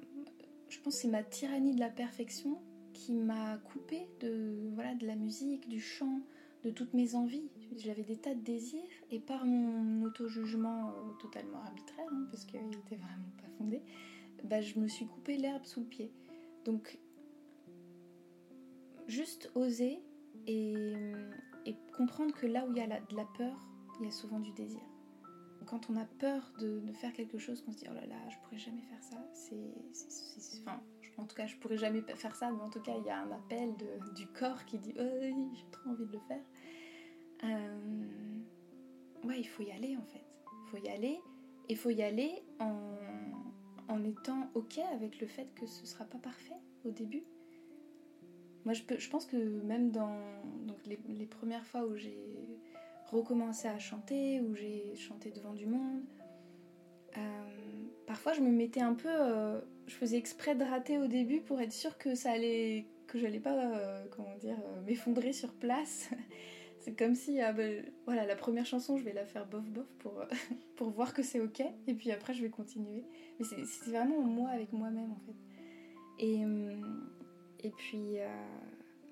je 0.70 0.80
pense 0.80 0.96
c'est 0.96 1.08
ma 1.08 1.24
tyrannie 1.24 1.76
de 1.76 1.80
la 1.80 1.90
perfection 1.90 2.62
qui 2.94 3.14
m'a 3.14 3.58
coupé 3.58 4.08
de 4.22 4.70
voilà 4.74 4.96
de 4.96 5.06
la 5.06 5.16
musique, 5.16 5.68
du 5.68 5.80
chant, 5.80 6.22
de 6.64 6.72
toutes 6.72 6.94
mes 6.94 7.16
envies. 7.16 7.50
J'avais 7.78 8.04
des 8.04 8.18
tas 8.18 8.34
de 8.34 8.42
désirs 8.42 8.82
et 9.12 9.20
par 9.20 9.46
mon 9.46 10.04
auto-jugement 10.04 10.90
euh, 10.90 10.94
totalement 11.22 11.62
arbitraire, 11.62 12.08
hein, 12.12 12.28
parce 12.32 12.46
qu'il 12.46 12.60
était 12.60 12.96
vraiment 12.96 13.30
pas 13.38 13.50
fondé, 13.58 13.82
bah, 14.46 14.62
je 14.62 14.80
me 14.80 14.88
suis 14.88 15.06
coupé 15.06 15.38
l'herbe 15.38 15.66
sous 15.66 15.82
le 15.82 15.86
pied. 15.88 16.12
Donc 16.64 16.98
juste 19.08 19.52
oser 19.56 20.00
et, 20.48 20.94
comprendre 21.98 22.34
que 22.34 22.46
là 22.46 22.66
où 22.68 22.72
il 22.72 22.78
y 22.78 22.82
a 22.82 22.88
de 22.88 23.16
la 23.16 23.26
peur, 23.38 23.58
il 24.00 24.06
y 24.06 24.10
a 24.10 24.12
souvent 24.12 24.40
du 24.40 24.52
désir 24.52 24.82
quand 25.66 25.90
on 25.90 25.96
a 25.96 26.06
peur 26.06 26.52
de, 26.60 26.82
faire 26.94 27.14
quelque 27.14 27.38
chose, 27.38 27.62
qu'on 27.62 27.72
se 27.72 27.80
dit 27.80 27.86
oh 27.90 27.94
là 27.94 28.06
là, 28.06 28.16
je 28.30 28.38
pourrais 28.44 28.58
jamais 28.58 28.82
faire 28.82 29.04
ça, 29.04 29.18
c'est. 29.34 29.74
En 31.18 31.26
tout 31.26 31.36
cas, 31.36 31.48
je 31.48 31.56
pourrais 31.56 31.78
jamais 31.78 32.02
faire 32.02 32.36
ça, 32.36 32.52
mais 32.52 32.62
en 32.62 32.70
tout 32.70 32.82
cas, 32.82 32.92
il 32.98 33.06
y 33.06 33.10
a 33.10 33.22
un 33.22 33.32
appel 33.32 33.74
du 34.16 34.28
corps 34.28 34.66
qui 34.66 34.78
dit 34.78 34.94
oh, 35.00 35.22
j'ai 35.22 35.72
trop 35.72 35.90
envie 35.90 36.06
de 36.06 36.12
le 36.12 36.20
faire. 36.28 36.44
Euh, 37.44 38.06
ouais, 39.24 39.40
il 39.40 39.48
faut 39.48 39.64
y 39.64 39.72
aller 39.72 39.96
en 39.96 40.06
fait. 40.06 40.26
Il 40.66 40.70
faut 40.70 40.86
y 40.86 40.90
aller, 40.90 41.20
et 41.70 41.74
il 41.74 41.78
faut 41.78 41.90
y 41.90 42.02
aller 42.02 42.44
en, 42.60 42.98
en 43.88 44.04
étant 44.04 44.50
ok 44.56 44.80
avec 44.94 45.20
le 45.20 45.28
fait 45.28 45.48
que 45.56 45.66
ce 45.66 45.86
sera 45.86 46.06
pas 46.06 46.18
parfait 46.18 46.60
au 46.84 46.92
début. 46.92 47.24
Moi, 48.66 48.74
je, 48.74 48.82
peux, 48.82 48.98
je 48.98 49.10
pense 49.10 49.28
que 49.28 49.38
même 49.38 49.92
dans 49.92 50.18
donc 50.66 50.86
les, 50.86 51.00
les 51.08 51.28
premières 51.28 51.66
fois 51.66 51.86
où 51.86 51.96
j'ai 51.96 52.18
recommencer 53.12 53.68
à 53.68 53.80
chanter, 53.80 54.42
où 54.42 54.56
j'ai 54.56 54.96
chanté 54.96 55.32
devant 55.32 55.54
du 55.54 55.66
monde. 55.66 56.04
Euh, 57.18 57.22
parfois, 58.08 58.34
je 58.34 58.42
me 58.42 58.52
mettais 58.52 58.82
un 58.82 58.94
peu. 58.94 59.10
Euh, 59.10 59.60
je 59.88 59.94
faisais 59.94 60.18
exprès 60.18 60.56
de 60.56 60.64
rater 60.64 60.98
au 60.98 61.08
début 61.08 61.42
pour 61.42 61.62
être 61.62 61.72
sûre 61.72 61.98
que 61.98 62.16
ça 62.16 62.32
allait. 62.32 62.88
que 63.08 63.20
j'allais 63.20 63.40
pas, 63.40 63.54
euh, 63.54 64.06
comment 64.12 64.36
dire, 64.38 64.58
m'effondrer 64.86 65.34
sur 65.34 65.54
place. 65.54 66.10
c'est 66.80 66.98
comme 66.98 67.16
si, 67.16 67.40
ah 67.40 67.54
ben, 67.54 67.86
voilà, 68.06 68.26
la 68.26 68.36
première 68.36 68.66
chanson, 68.66 68.98
je 68.98 69.04
vais 69.04 69.14
la 69.14 69.26
faire 69.26 69.46
bof 69.46 69.66
bof 69.70 69.88
pour, 70.00 70.24
pour 70.76 70.90
voir 70.90 71.14
que 71.14 71.24
c'est 71.24 71.40
ok, 71.40 71.62
et 71.88 71.94
puis 71.94 72.12
après, 72.12 72.34
je 72.34 72.42
vais 72.42 72.50
continuer. 72.50 73.06
Mais 73.40 73.46
c'est 73.46 73.90
vraiment 73.90 74.22
moi 74.22 74.50
avec 74.50 74.74
moi-même 74.74 75.12
en 75.12 75.20
fait. 75.26 75.36
Et, 76.18 76.42
et 77.60 77.72
puis, 77.72 78.18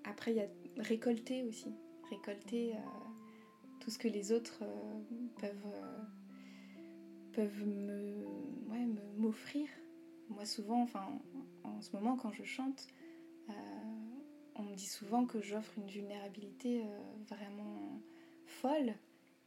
après, 0.06 0.32
il 0.32 0.38
y 0.38 0.39
a 0.39 0.47
récolter 0.77 1.43
aussi. 1.43 1.73
Récolter 2.10 2.73
tout 3.83 3.91
ce 3.91 3.99
que 3.99 4.07
les 4.07 4.31
autres 4.31 4.59
euh, 4.61 5.01
peuvent, 7.35 7.65
euh, 7.65 8.87
m'offrir. 9.17 9.67
Moi 10.29 10.45
souvent, 10.45 10.81
enfin 10.81 11.19
en 11.63 11.81
ce 11.81 11.93
moment 11.93 12.15
quand 12.15 12.31
je 12.31 12.43
chante, 12.43 12.87
euh, 13.49 13.53
on 14.55 14.63
me 14.63 14.73
dit 14.75 14.87
souvent 14.87 15.25
que 15.25 15.41
j'offre 15.41 15.73
une 15.77 15.87
vulnérabilité 15.87 16.81
vraiment 17.27 18.01
folle, 18.45 18.93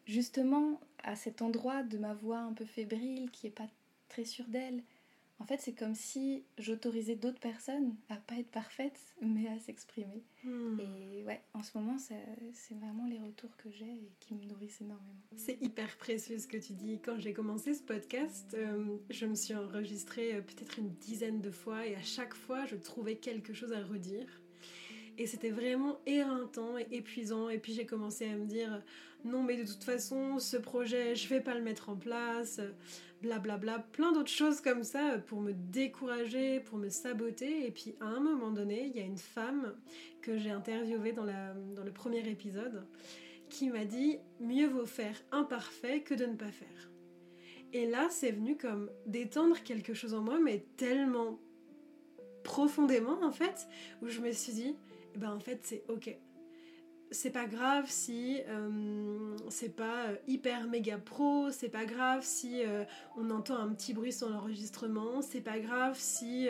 justement 0.04 0.80
à 1.02 1.16
cet 1.16 1.40
endroit 1.40 1.82
de 1.82 1.96
ma 1.96 2.12
voix 2.12 2.40
un 2.40 2.52
peu 2.52 2.66
fébrile 2.66 3.30
qui 3.30 3.46
est 3.46 3.50
pas 3.50 3.68
très 4.08 4.24
sûre 4.24 4.48
d'elle, 4.48 4.82
en 5.38 5.44
fait, 5.44 5.60
c'est 5.60 5.74
comme 5.74 5.94
si 5.94 6.44
j'autorisais 6.56 7.14
d'autres 7.14 7.40
personnes 7.40 7.94
à 8.08 8.16
pas 8.16 8.36
être 8.38 8.50
parfaites, 8.50 8.98
mais 9.20 9.46
à 9.48 9.58
s'exprimer. 9.58 10.24
Hmm. 10.44 10.78
Et 10.80 11.24
ouais, 11.24 11.42
en 11.52 11.62
ce 11.62 11.76
moment, 11.76 11.98
c'est 11.98 12.74
vraiment 12.74 13.06
les 13.06 13.18
retours 13.18 13.54
que 13.58 13.70
j'ai 13.70 13.84
et 13.84 14.12
qui 14.18 14.34
me 14.34 14.44
nourrissent 14.44 14.80
énormément. 14.80 15.20
C'est 15.36 15.60
hyper 15.60 15.94
précieux 15.98 16.38
ce 16.38 16.46
que 16.46 16.56
tu 16.56 16.72
dis. 16.72 17.00
Quand 17.00 17.18
j'ai 17.18 17.34
commencé 17.34 17.74
ce 17.74 17.82
podcast, 17.82 18.54
euh, 18.54 18.96
je 19.10 19.26
me 19.26 19.34
suis 19.34 19.54
enregistrée 19.54 20.36
euh, 20.36 20.40
peut-être 20.40 20.78
une 20.78 20.90
dizaine 20.94 21.42
de 21.42 21.50
fois 21.50 21.86
et 21.86 21.94
à 21.96 22.02
chaque 22.02 22.34
fois, 22.34 22.64
je 22.64 22.76
trouvais 22.76 23.16
quelque 23.16 23.52
chose 23.52 23.72
à 23.72 23.84
redire. 23.84 24.40
Et 25.18 25.26
c'était 25.26 25.50
vraiment 25.50 25.98
éreintant 26.06 26.78
et 26.78 26.86
épuisant. 26.90 27.48
Et 27.48 27.58
puis 27.58 27.72
j'ai 27.72 27.86
commencé 27.86 28.26
à 28.26 28.36
me 28.36 28.46
dire 28.46 28.82
non, 29.26 29.42
mais 29.42 29.56
de 29.56 29.64
toute 29.64 29.84
façon, 29.84 30.38
ce 30.38 30.56
projet, 30.56 31.14
je 31.14 31.28
vais 31.28 31.40
pas 31.40 31.54
le 31.54 31.62
mettre 31.62 31.88
en 31.88 31.96
place, 31.96 32.60
blablabla. 33.20 33.58
Bla, 33.58 33.78
bla. 33.78 33.86
Plein 33.92 34.12
d'autres 34.12 34.30
choses 34.30 34.60
comme 34.60 34.84
ça 34.84 35.18
pour 35.26 35.40
me 35.40 35.52
décourager, 35.52 36.60
pour 36.60 36.78
me 36.78 36.88
saboter. 36.88 37.66
Et 37.66 37.70
puis 37.70 37.94
à 38.00 38.06
un 38.06 38.20
moment 38.20 38.50
donné, 38.50 38.86
il 38.86 38.96
y 38.96 39.00
a 39.00 39.04
une 39.04 39.18
femme 39.18 39.74
que 40.22 40.38
j'ai 40.38 40.50
interviewée 40.50 41.12
dans 41.12 41.24
le 41.24 41.92
premier 41.92 42.28
épisode 42.28 42.86
qui 43.48 43.70
m'a 43.70 43.84
dit 43.84 44.18
mieux 44.40 44.66
vaut 44.66 44.86
faire 44.86 45.16
imparfait 45.32 46.00
que 46.00 46.14
de 46.14 46.26
ne 46.26 46.34
pas 46.34 46.50
faire. 46.50 46.90
Et 47.72 47.86
là, 47.86 48.08
c'est 48.10 48.30
venu 48.30 48.56
comme 48.56 48.90
détendre 49.06 49.62
quelque 49.62 49.94
chose 49.94 50.14
en 50.14 50.20
moi, 50.20 50.38
mais 50.40 50.64
tellement 50.76 51.38
profondément 52.42 53.22
en 53.22 53.32
fait, 53.32 53.66
où 54.02 54.08
je 54.08 54.20
me 54.20 54.30
suis 54.30 54.52
dit, 54.52 54.76
eh 55.14 55.18
ben 55.18 55.32
en 55.32 55.40
fait 55.40 55.60
c'est 55.62 55.84
ok. 55.88 56.16
C'est 57.12 57.30
pas 57.30 57.46
grave 57.46 57.84
si 57.88 58.40
euh, 58.48 59.36
c'est 59.48 59.74
pas 59.74 60.06
euh, 60.06 60.16
hyper 60.26 60.66
méga 60.66 60.98
pro, 60.98 61.50
c'est 61.50 61.68
pas 61.68 61.84
grave 61.84 62.24
si 62.24 62.62
euh, 62.64 62.84
on 63.16 63.30
entend 63.30 63.56
un 63.56 63.68
petit 63.68 63.94
bruit 63.94 64.12
sur 64.12 64.28
l'enregistrement, 64.28 65.22
c'est 65.22 65.40
pas 65.40 65.60
grave 65.60 65.96
si, 65.96 66.48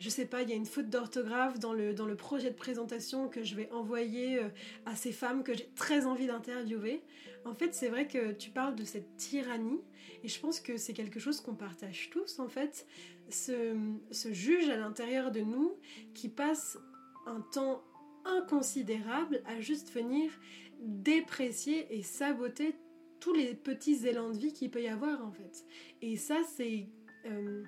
je 0.00 0.08
sais 0.08 0.26
pas, 0.26 0.42
il 0.42 0.50
y 0.50 0.52
a 0.52 0.56
une 0.56 0.66
faute 0.66 0.90
d'orthographe 0.90 1.58
dans 1.60 1.72
le, 1.72 1.94
dans 1.94 2.06
le 2.06 2.16
projet 2.16 2.50
de 2.50 2.56
présentation 2.56 3.28
que 3.28 3.44
je 3.44 3.54
vais 3.54 3.70
envoyer 3.70 4.40
à 4.86 4.96
ces 4.96 5.12
femmes 5.12 5.44
que 5.44 5.54
j'ai 5.54 5.70
très 5.76 6.04
envie 6.04 6.26
d'interviewer. 6.26 7.02
En 7.44 7.54
fait, 7.54 7.74
c'est 7.74 7.88
vrai 7.88 8.06
que 8.06 8.32
tu 8.32 8.50
parles 8.50 8.74
de 8.74 8.84
cette 8.84 9.16
tyrannie 9.16 9.80
et 10.24 10.28
je 10.28 10.40
pense 10.40 10.60
que 10.60 10.76
c'est 10.76 10.92
quelque 10.92 11.20
chose 11.20 11.40
qu'on 11.40 11.54
partage 11.54 12.10
tous 12.10 12.38
en 12.38 12.48
fait 12.48 12.86
ce, 13.30 13.74
juge 14.30 14.68
à 14.68 14.76
l'intérieur 14.76 15.30
de 15.30 15.40
nous 15.40 15.74
qui 16.14 16.28
passe 16.28 16.78
un 17.26 17.40
temps 17.52 17.82
inconsidérable 18.24 19.42
à 19.46 19.60
juste 19.60 19.92
venir 19.92 20.30
déprécier 20.80 21.86
et 21.96 22.02
saboter 22.02 22.74
tous 23.20 23.32
les 23.32 23.54
petits 23.54 24.06
élans 24.06 24.30
de 24.30 24.38
vie 24.38 24.52
qu'il 24.52 24.70
peut 24.70 24.82
y 24.82 24.88
avoir 24.88 25.24
en 25.24 25.32
fait. 25.32 25.64
Et 26.00 26.16
ça 26.16 26.40
c'est 26.56 26.88
euh, 27.26 27.62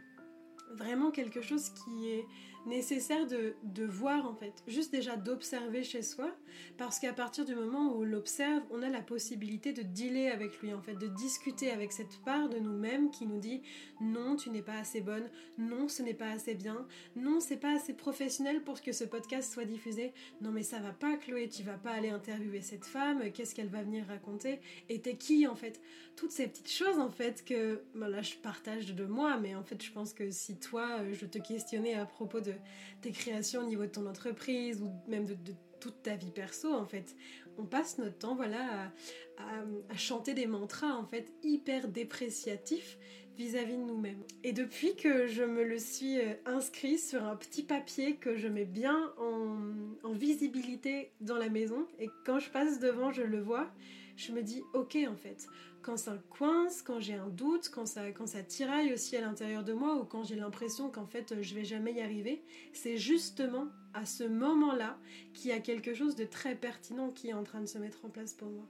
vraiment 0.72 1.10
quelque 1.10 1.40
chose 1.40 1.70
qui 1.70 2.10
est 2.10 2.24
nécessaire 2.66 3.26
de, 3.26 3.54
de, 3.62 3.84
voir 3.84 4.26
en 4.26 4.34
fait, 4.34 4.62
juste 4.66 4.92
déjà 4.92 5.16
d'observer 5.16 5.82
chez 5.82 6.02
soi, 6.02 6.34
parce 6.78 6.98
qu'à 6.98 7.12
partir 7.12 7.44
du 7.44 7.54
moment 7.54 7.92
où 7.92 8.00
on 8.00 8.04
l'observe, 8.04 8.62
on 8.70 8.82
a 8.82 8.88
la 8.88 9.00
possibilité 9.00 9.72
de 9.72 9.82
dealer 9.82 10.28
avec 10.28 10.60
lui 10.60 10.72
en 10.72 10.80
fait, 10.80 10.94
de 10.94 11.06
discuter 11.06 11.70
avec 11.70 11.92
cette 11.92 12.18
part 12.24 12.48
de 12.48 12.58
nous-mêmes 12.58 13.10
qui 13.10 13.26
nous 13.26 13.38
dit 13.38 13.62
non, 14.00 14.36
tu 14.36 14.50
n'es 14.50 14.62
pas 14.62 14.78
assez 14.78 15.00
bonne, 15.00 15.28
non, 15.58 15.88
ce 15.88 16.02
n'est 16.02 16.14
pas 16.14 16.30
assez 16.30 16.54
bien, 16.54 16.86
non, 17.16 17.40
c'est 17.40 17.56
pas 17.56 17.74
assez 17.74 17.94
professionnel 17.94 18.62
pour 18.62 18.80
que 18.80 18.92
ce 18.92 19.04
podcast 19.04 19.52
soit 19.52 19.64
diffusé, 19.64 20.12
non 20.40 20.50
mais 20.50 20.62
ça 20.62 20.78
va 20.80 20.92
pas 20.92 21.16
Chloé, 21.16 21.48
tu 21.48 21.62
vas 21.62 21.78
pas 21.78 21.90
aller 21.90 22.10
interviewer 22.10 22.60
cette 22.60 22.84
femme, 22.84 23.30
qu'est-ce 23.32 23.54
qu'elle 23.54 23.68
va 23.68 23.82
venir 23.82 24.06
raconter, 24.06 24.60
et 24.88 25.00
t'es 25.00 25.16
qui 25.16 25.46
en 25.46 25.54
fait, 25.54 25.80
toutes 26.16 26.32
ces 26.32 26.46
petites 26.46 26.70
choses 26.70 26.98
en 26.98 27.10
fait 27.10 27.44
que, 27.44 27.82
ben 27.94 28.08
là 28.08 28.22
je 28.22 28.34
partage 28.36 28.94
de 28.94 29.04
moi, 29.04 29.38
mais 29.38 29.54
en 29.54 29.64
fait 29.64 29.82
je 29.82 29.92
pense 29.92 30.12
que 30.12 30.30
si 30.30 30.56
toi 30.58 31.00
euh, 31.00 31.12
je 31.12 31.26
te 31.26 31.38
questionnais 31.38 31.94
à 31.94 32.06
propos 32.06 32.40
de 32.40 32.53
tes 33.00 33.12
créations 33.12 33.62
au 33.62 33.66
niveau 33.66 33.82
de 33.82 33.90
ton 33.90 34.06
entreprise 34.06 34.82
ou 34.82 34.90
même 35.08 35.26
de, 35.26 35.36
toute 35.80 36.02
ta 36.02 36.16
vie 36.16 36.30
perso 36.30 36.72
en 36.72 36.86
fait. 36.86 37.14
On 37.58 37.64
passe 37.64 37.98
notre 37.98 38.16
temps 38.16 38.34
voilà 38.34 38.90
à, 39.36 39.96
chanter 39.96 40.32
des 40.32 40.46
mantras 40.46 40.94
en 40.94 41.04
fait 41.04 41.30
hyper 41.42 41.88
dépréciatifs 41.88 42.98
vis-à-vis 43.36 43.76
de 43.76 43.82
nous-mêmes. 43.82 44.22
Et 44.44 44.52
depuis 44.52 44.96
que 44.96 45.26
je 45.26 45.42
me 45.42 45.64
le 45.64 45.78
suis 45.78 46.20
euh, 46.20 46.34
inscrit 46.46 46.98
sur 46.98 47.24
un 47.24 47.34
petit 47.34 47.64
papier 47.64 48.14
que 48.14 48.36
je 48.36 48.46
mets 48.46 48.64
bien 48.64 49.12
en, 49.18 49.58
en 50.04 50.12
visibilité 50.12 51.10
dans 51.20 51.36
la 51.36 51.48
maison 51.48 51.86
et 51.98 52.08
quand 52.24 52.38
je 52.38 52.48
passe 52.50 52.78
devant 52.78 53.10
je 53.12 53.22
le 53.22 53.40
vois, 53.40 53.70
je 54.16 54.32
me 54.32 54.42
dis 54.42 54.62
ok 54.72 54.98
en 55.08 55.16
fait, 55.16 55.46
quand 55.82 55.96
ça 55.96 56.16
coince, 56.30 56.82
quand 56.82 57.00
j'ai 57.00 57.14
un 57.14 57.28
doute, 57.28 57.70
quand 57.70 57.86
ça, 57.86 58.10
quand 58.10 58.26
ça 58.26 58.42
tiraille 58.42 58.92
aussi 58.92 59.16
à 59.16 59.20
l'intérieur 59.20 59.64
de 59.64 59.72
moi 59.72 59.96
ou 59.96 60.04
quand 60.04 60.24
j'ai 60.24 60.36
l'impression 60.36 60.90
qu'en 60.90 61.06
fait 61.06 61.42
je 61.42 61.54
vais 61.54 61.64
jamais 61.64 61.92
y 61.94 62.00
arriver, 62.00 62.42
c'est 62.72 62.96
justement 62.96 63.68
à 63.92 64.06
ce 64.06 64.24
moment-là 64.24 64.98
qu'il 65.32 65.50
y 65.50 65.52
a 65.52 65.60
quelque 65.60 65.94
chose 65.94 66.16
de 66.16 66.24
très 66.24 66.54
pertinent 66.54 67.10
qui 67.10 67.28
est 67.28 67.34
en 67.34 67.44
train 67.44 67.60
de 67.60 67.66
se 67.66 67.78
mettre 67.78 68.04
en 68.04 68.08
place 68.08 68.32
pour 68.32 68.50
moi. 68.50 68.66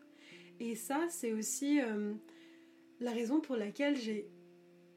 Et 0.61 0.77
ça, 0.77 1.01
c'est 1.11 1.33
aussi 1.33 1.81
euh, 1.81 2.15
la 3.01 3.13
raison 3.13 3.41
pour 3.41 3.57
laquelle 3.57 3.97
j'ai 3.97 4.29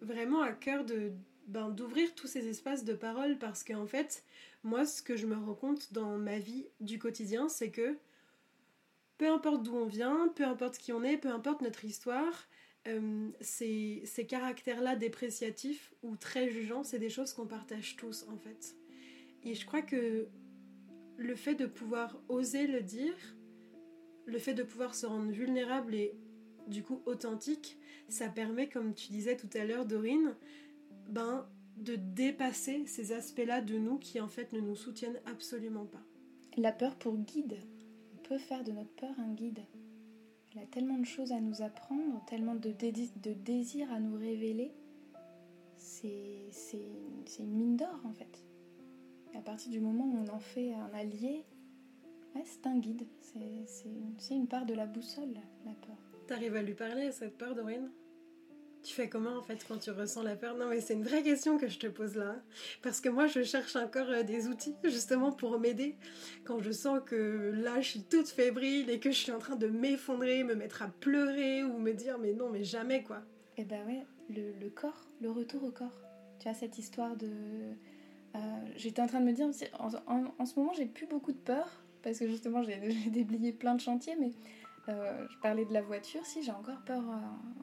vraiment 0.01 0.41
à 0.41 0.51
cœur 0.51 0.85
de 0.85 1.13
ben, 1.47 1.69
d'ouvrir 1.69 2.13
tous 2.13 2.27
ces 2.27 2.47
espaces 2.47 2.83
de 2.83 2.93
parole 2.93 3.37
parce 3.37 3.63
qu'en 3.63 3.87
fait, 3.87 4.23
moi, 4.63 4.85
ce 4.85 5.01
que 5.01 5.15
je 5.15 5.25
me 5.25 5.35
rends 5.35 5.55
compte 5.55 5.93
dans 5.93 6.17
ma 6.17 6.39
vie 6.39 6.67
du 6.81 6.99
quotidien, 6.99 7.47
c'est 7.47 7.71
que 7.71 7.97
peu 9.17 9.27
importe 9.27 9.63
d'où 9.63 9.75
on 9.75 9.85
vient, 9.85 10.31
peu 10.35 10.43
importe 10.43 10.77
qui 10.77 10.93
on 10.93 11.03
est, 11.03 11.17
peu 11.17 11.29
importe 11.29 11.61
notre 11.61 11.85
histoire, 11.85 12.47
euh, 12.87 13.29
ces, 13.41 14.03
caractères-là 14.27 14.95
dépréciatifs 14.95 15.93
ou 16.03 16.15
très 16.15 16.49
jugeants, 16.49 16.83
c'est 16.83 16.99
des 16.99 17.09
choses 17.09 17.33
qu'on 17.33 17.47
partage 17.47 17.95
tous 17.95 18.25
en 18.29 18.37
fait. 18.37 18.75
Et 19.43 19.55
je 19.55 19.65
crois 19.65 19.81
que 19.81 20.27
le 21.17 21.35
fait 21.35 21.55
de 21.55 21.65
pouvoir 21.65 22.21
oser 22.29 22.67
le 22.67 22.81
dire, 22.81 23.15
le 24.25 24.39
fait 24.39 24.53
de 24.53 24.63
pouvoir 24.63 24.95
se 24.95 25.05
rendre 25.05 25.31
vulnérable 25.31 25.95
et 25.95 26.13
du 26.67 26.83
coup 26.83 27.01
authentique, 27.05 27.77
ça 28.07 28.29
permet, 28.29 28.69
comme 28.69 28.93
tu 28.93 29.09
disais 29.09 29.35
tout 29.35 29.49
à 29.55 29.65
l'heure, 29.65 29.85
Dorine, 29.85 30.35
ben, 31.09 31.47
de 31.77 31.95
dépasser 31.95 32.85
ces 32.87 33.11
aspects-là 33.11 33.61
de 33.61 33.77
nous 33.77 33.97
qui 33.97 34.19
en 34.19 34.27
fait 34.27 34.53
ne 34.53 34.59
nous 34.59 34.75
soutiennent 34.75 35.19
absolument 35.25 35.85
pas. 35.85 36.03
La 36.55 36.71
peur 36.71 36.95
pour 36.95 37.17
guide 37.17 37.57
peut 38.27 38.37
faire 38.37 38.63
de 38.63 38.71
notre 38.71 38.91
peur 38.91 39.13
un 39.19 39.33
guide. 39.33 39.59
Elle 40.53 40.63
a 40.63 40.65
tellement 40.65 40.97
de 40.97 41.05
choses 41.05 41.31
à 41.31 41.39
nous 41.39 41.61
apprendre, 41.61 42.23
tellement 42.25 42.55
de, 42.55 42.71
de 42.71 43.33
désirs 43.33 43.91
à 43.91 43.99
nous 43.99 44.17
révéler. 44.17 44.73
C'est 45.75 46.49
une 47.39 47.53
mine 47.53 47.77
d'or 47.77 48.01
en 48.03 48.13
fait. 48.13 48.43
À 49.35 49.41
partir 49.41 49.71
du 49.71 49.79
moment 49.79 50.05
où 50.05 50.17
on 50.17 50.27
en 50.33 50.39
fait 50.39 50.73
un 50.73 50.91
allié, 50.93 51.45
c'est 52.43 52.65
un 52.67 52.77
guide. 52.77 53.07
C'est 53.67 54.35
une 54.35 54.47
part 54.47 54.65
de 54.65 54.73
la 54.73 54.85
boussole, 54.85 55.33
la 55.65 55.73
peur. 55.73 55.97
T'arrives 56.27 56.55
à 56.55 56.61
lui 56.61 56.73
parler 56.73 57.07
à 57.07 57.11
cette 57.11 57.37
peur, 57.37 57.55
Dorine? 57.55 57.91
Tu 58.83 58.93
fais 58.93 59.09
comment 59.09 59.37
en 59.37 59.41
fait 59.41 59.65
quand 59.67 59.77
tu 59.77 59.91
ressens 59.91 60.23
la 60.23 60.35
peur? 60.35 60.55
Non 60.55 60.67
mais 60.69 60.81
c'est 60.81 60.93
une 60.93 61.03
vraie 61.03 61.23
question 61.23 61.57
que 61.57 61.67
je 61.67 61.77
te 61.79 61.87
pose 61.87 62.15
là. 62.15 62.35
Parce 62.81 63.01
que 63.01 63.09
moi 63.09 63.27
je 63.27 63.43
cherche 63.43 63.75
encore 63.75 64.09
euh, 64.09 64.23
des 64.23 64.47
outils 64.47 64.75
justement 64.83 65.31
pour 65.31 65.59
m'aider. 65.59 65.95
Quand 66.45 66.59
je 66.61 66.71
sens 66.71 66.99
que 67.05 67.51
là 67.55 67.81
je 67.81 67.89
suis 67.89 68.03
toute 68.03 68.29
fébrile 68.29 68.89
et 68.89 68.99
que 68.99 69.11
je 69.11 69.17
suis 69.17 69.31
en 69.31 69.39
train 69.39 69.55
de 69.55 69.67
m'effondrer, 69.67 70.43
me 70.43 70.55
mettre 70.55 70.81
à 70.81 70.87
pleurer 70.87 71.63
ou 71.63 71.77
me 71.77 71.91
dire 71.93 72.17
mais 72.17 72.33
non 72.33 72.49
mais 72.49 72.63
jamais 72.63 73.03
quoi. 73.03 73.21
Et 73.57 73.61
eh 73.61 73.65
ben 73.65 73.85
ouais, 73.87 74.05
le, 74.29 74.69
corps, 74.69 75.07
le 75.19 75.31
retour 75.31 75.63
au 75.63 75.71
corps. 75.71 75.99
Tu 76.39 76.47
as 76.47 76.53
cette 76.53 76.77
histoire 76.77 77.15
de... 77.15 77.27
Euh, 78.35 78.39
j'étais 78.75 79.01
en 79.01 79.07
train 79.07 79.19
de 79.19 79.25
me 79.25 79.31
dire, 79.31 79.47
en, 79.79 80.45
ce 80.45 80.59
moment 80.59 80.73
j'ai 80.73 80.85
plus 80.85 81.07
beaucoup 81.07 81.31
de 81.31 81.37
peur 81.37 81.67
parce 82.03 82.19
que 82.19 82.27
justement 82.27 82.61
j'ai 82.61 82.77
déblayé 83.09 83.51
plein 83.51 83.73
de 83.73 83.81
chantiers 83.81 84.15
mais 84.19 84.31
euh, 84.89 85.27
je 85.29 85.37
parlais 85.39 85.65
de 85.65 85.73
la 85.73 85.81
voiture, 85.81 86.25
si 86.25 86.43
j'ai 86.43 86.51
encore 86.51 86.81
peur 86.85 87.03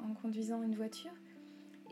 en, 0.02 0.14
conduisant 0.14 0.62
une 0.62 0.74
voiture. 0.74 1.12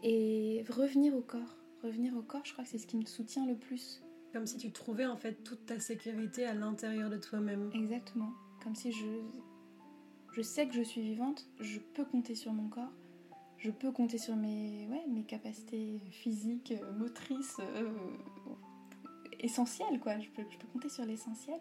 Et 0.03 0.65
revenir 0.69 1.15
au 1.15 1.23
corps. 1.23 1.57
Revenir 1.83 2.17
au 2.17 2.23
corps, 2.23 2.45
je 2.45 2.53
crois 2.53 2.65
que 2.65 2.71
c'est 2.71 2.79
ce 2.79 2.87
qui 2.87 2.97
me 2.97 3.07
soutient 3.07 3.47
le 3.47 3.57
plus. 3.57 4.03
Comme 4.33 4.47
si 4.47 4.57
tu 4.57 4.73
trouvais 4.73 5.07
en 5.07 5.17
fait 5.17 5.43
toute 5.45 5.67
ta 5.67 5.79
sécurité 5.79 6.45
à 6.45 6.55
l'intérieur 6.55 7.11
de 7.11 7.19
toi-même. 7.19 7.71
Exactement. 7.75 8.33
Comme 8.63 8.75
si 8.75 8.93
je, 8.93 9.07
je 10.33 10.43
sais 10.43 10.67
que 10.67 10.75
je 10.75 10.83
suis 10.83 11.03
vivante, 11.03 11.47
je 11.61 11.79
peux 11.79 12.05
compter 12.05 12.35
sur 12.35 12.53
mon 12.53 12.69
corps, 12.69 12.93
je 13.59 13.71
peux 13.71 13.93
compter 13.93 14.19
sur 14.19 14.37
mes, 14.37 14.89
ouais, 14.89 15.05
mes 15.09 15.25
capacités 15.25 16.01
physiques, 16.11 16.73
euh, 16.73 16.93
motrices, 16.93 17.59
euh, 17.61 17.91
essentielles, 19.41 20.01
quoi. 20.01 20.19
Je 20.19 20.31
peux, 20.31 20.43
je 20.51 20.59
peux 20.59 20.67
compter 20.73 20.89
sur 20.89 21.05
l'essentiel. 21.05 21.61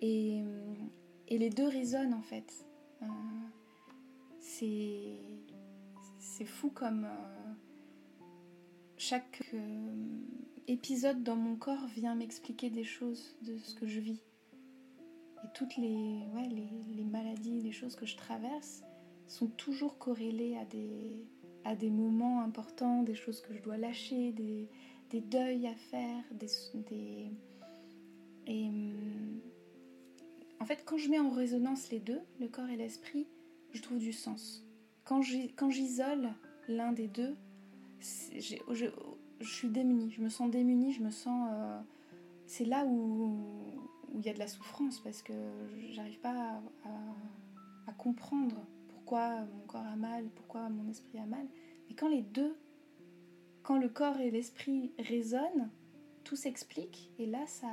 Et, 0.00 0.42
et 1.28 1.38
les 1.38 1.50
deux 1.50 1.68
résonnent 1.68 2.14
en 2.14 2.22
fait. 2.22 2.69
Euh, 3.02 3.06
c'est 4.38 5.18
c'est 6.18 6.44
fou 6.44 6.70
comme 6.70 7.04
euh, 7.04 7.52
chaque 8.96 9.42
euh, 9.54 10.20
épisode 10.68 11.22
dans 11.22 11.36
mon 11.36 11.56
corps 11.56 11.86
vient 11.94 12.14
m'expliquer 12.14 12.70
des 12.70 12.84
choses 12.84 13.36
de 13.42 13.56
ce 13.58 13.74
que 13.74 13.86
je 13.86 14.00
vis. 14.00 14.22
Et 15.44 15.48
toutes 15.54 15.76
les, 15.76 16.22
ouais, 16.34 16.48
les, 16.50 16.68
les, 16.94 17.04
maladies, 17.04 17.60
les 17.62 17.72
choses 17.72 17.96
que 17.96 18.04
je 18.04 18.16
traverse 18.16 18.82
sont 19.26 19.46
toujours 19.46 19.96
corrélées 19.96 20.56
à 20.58 20.66
des, 20.66 21.24
à 21.64 21.74
des 21.74 21.90
moments 21.90 22.42
importants, 22.42 23.02
des 23.02 23.14
choses 23.14 23.40
que 23.40 23.54
je 23.54 23.62
dois 23.62 23.78
lâcher, 23.78 24.32
des, 24.32 24.68
des 25.10 25.20
deuils 25.20 25.66
à 25.66 25.74
faire, 25.74 26.24
des, 26.32 27.30
hum, 28.48 29.40
en 30.60 30.66
fait, 30.66 30.84
quand 30.84 30.98
je 30.98 31.08
mets 31.08 31.18
en 31.18 31.30
résonance 31.30 31.90
les 31.90 32.00
deux, 32.00 32.20
le 32.38 32.46
corps 32.46 32.68
et 32.68 32.76
l'esprit, 32.76 33.26
je 33.72 33.80
trouve 33.80 33.98
du 33.98 34.12
sens. 34.12 34.64
Quand 35.04 35.22
j'isole 35.22 36.28
l'un 36.68 36.92
des 36.92 37.08
deux, 37.08 37.34
je, 38.00 38.86
suis 39.40 39.68
démunie, 39.68 40.10
je 40.10 40.20
me 40.20 40.28
sens 40.28 40.50
démunie, 40.50 40.92
je 40.92 41.02
me 41.02 41.10
sens... 41.10 41.48
Euh, 41.52 41.80
c'est 42.46 42.64
là 42.64 42.84
où, 42.84 43.80
il 44.14 44.24
y 44.24 44.28
a 44.28 44.34
de 44.34 44.38
la 44.38 44.46
souffrance 44.46 45.00
parce 45.00 45.22
que 45.22 45.32
j'arrive 45.90 46.20
pas 46.20 46.60
à, 46.84 47.92
comprendre 47.98 48.56
pourquoi 48.88 49.40
mon 49.40 49.66
corps 49.66 49.84
a 49.84 49.96
mal, 49.96 50.24
pourquoi 50.36 50.68
mon 50.68 50.88
esprit 50.88 51.18
a 51.18 51.26
mal. 51.26 51.46
Mais 51.88 51.94
quand 51.94 52.08
les 52.08 52.22
deux, 52.22 52.56
quand 53.62 53.78
le 53.78 53.88
corps 53.88 54.18
et 54.20 54.30
l'esprit 54.30 54.92
résonnent, 54.98 55.70
tout 56.24 56.36
s'explique 56.36 57.10
et 57.18 57.26
là 57.26 57.44
ça 57.46 57.68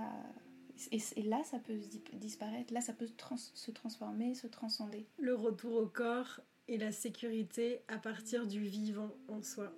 et, 0.92 1.22
là 1.24 1.42
ça 1.44 1.60
peut 1.60 1.80
disparaître, 2.14 2.74
là 2.74 2.82
ça 2.82 2.94
peut 2.94 3.08
se 3.08 3.72
transformer, 3.72 4.34
se 4.34 4.48
transcender. 4.48 5.06
Le 5.18 5.36
retour 5.36 5.76
au 5.76 5.88
corps 5.88 6.42
et 6.68 6.78
la 6.78 6.92
sécurité 6.92 7.82
à 7.88 7.98
partir 7.98 8.48
du 8.48 8.62
vivant 8.62 9.12
en 9.28 9.42
soi. 9.42 9.74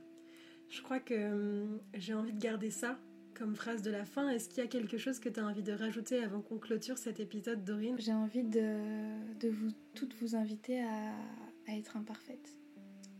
Je 0.70 0.82
crois 0.82 1.00
que 1.00 1.32
hum, 1.32 1.80
j'ai 1.96 2.14
envie 2.14 2.34
de 2.34 2.40
garder 2.40 2.70
ça 2.70 3.00
comme 3.34 3.56
phrase 3.56 3.82
de 3.82 3.92
la 3.92 4.06
fin. 4.06 4.30
Est-ce 4.30 4.50
qu'il 4.50 4.58
y 4.60 4.66
a 4.66 4.70
quelque 4.70 4.98
chose 4.98 5.20
que 5.20 5.30
tu 5.30 5.40
as 5.40 5.46
envie 5.46 5.64
de 5.64 5.72
rajouter 5.72 6.22
avant 6.24 6.42
qu'on 6.42 6.58
clôture 6.58 6.98
cet 6.98 7.20
épisode, 7.20 7.64
Dorine? 7.64 7.96
J'ai 7.98 8.14
envie 8.14 8.44
de, 8.44 8.76
de, 9.40 9.50
vous 9.50 9.72
toutes 9.96 10.14
vous 10.16 10.36
inviter 10.36 10.82
à, 10.82 11.14
à 11.68 11.78
être 11.78 11.96
imparfaite. 11.96 12.58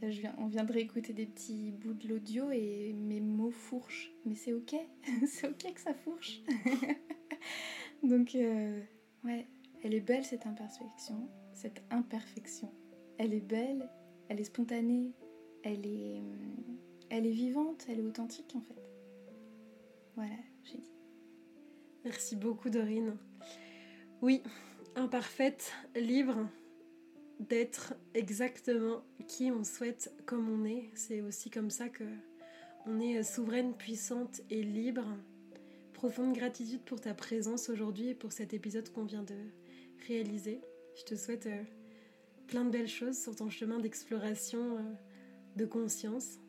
je 0.02 0.08
viens, 0.08 0.36
on 0.38 0.48
vient 0.48 0.66
de 0.66 0.74
réécouter 0.74 1.14
des 1.14 1.26
petits 1.26 1.72
bouts 1.72 1.94
de 1.94 2.08
l'audio 2.10 2.52
et 2.52 2.94
mes 2.94 3.22
mots 3.22 3.52
fourchent. 3.52 4.12
Mais 4.26 4.36
c'est 4.36 4.54
ok, 4.54 4.76
c'est 5.26 5.48
ok 5.48 5.74
que 5.74 5.82
ça 5.82 5.94
fourche. 5.94 6.42
Donc, 8.04 8.36
euh, 8.36 8.82
ouais, 9.24 9.48
elle 9.84 9.94
est 9.94 10.02
belle 10.02 10.26
cette 10.26 10.46
imperfection, 10.46 11.30
cette 11.54 11.82
imperfection. 11.90 12.72
Elle 13.18 13.34
est 13.34 13.46
belle, 13.46 13.90
elle 14.30 14.40
est 14.40 14.46
spontanée, 14.46 15.14
elle 15.64 15.86
est, 15.86 16.22
elle 17.10 17.26
est 17.26 17.32
vivante, 17.32 17.86
elle 17.90 18.00
est 18.00 18.06
authentique 18.06 18.54
en 18.56 18.62
fait. 18.62 18.82
Voilà, 20.16 20.36
j'ai 20.64 20.78
dit. 20.78 20.92
Merci 22.06 22.36
beaucoup 22.36 22.70
Dorine. 22.70 23.18
Oui, 24.22 24.44
imparfaite, 24.96 25.74
libre 25.96 26.48
d'être 27.40 27.94
exactement 28.14 29.02
qui 29.28 29.52
on 29.52 29.64
souhaite 29.64 30.14
comme 30.26 30.50
on 30.50 30.66
est. 30.66 30.90
C'est 30.94 31.22
aussi 31.22 31.50
comme 31.50 31.70
ça 31.70 31.90
que 31.90 32.04
on 32.86 33.00
est 33.00 33.24
souveraine, 33.24 33.74
puissante 33.74 34.42
et 34.50 34.64
libre. 34.64 35.08
Profonde 36.00 36.32
gratitude 36.32 36.80
pour 36.84 37.02
ta 37.02 37.14
présence 37.14 37.68
aujourd'hui 37.68 38.08
et 38.08 38.16
pour 38.16 38.32
cet 38.32 38.54
épisode 38.54 38.90
qu'on 38.94 39.04
vient 39.04 39.22
de 39.22 39.36
réaliser. 40.08 40.62
Je 40.98 41.04
te 41.04 41.14
souhaite 41.14 41.48
euh, 41.48 41.62
plein 42.48 42.64
de 42.64 42.70
belles 42.70 42.88
choses 42.88 43.22
sur 43.22 43.36
ton 43.36 43.50
chemin 43.50 43.80
d'exploration 43.80 44.78
euh, 44.78 44.82
de 45.58 45.66
conscience. 45.66 46.40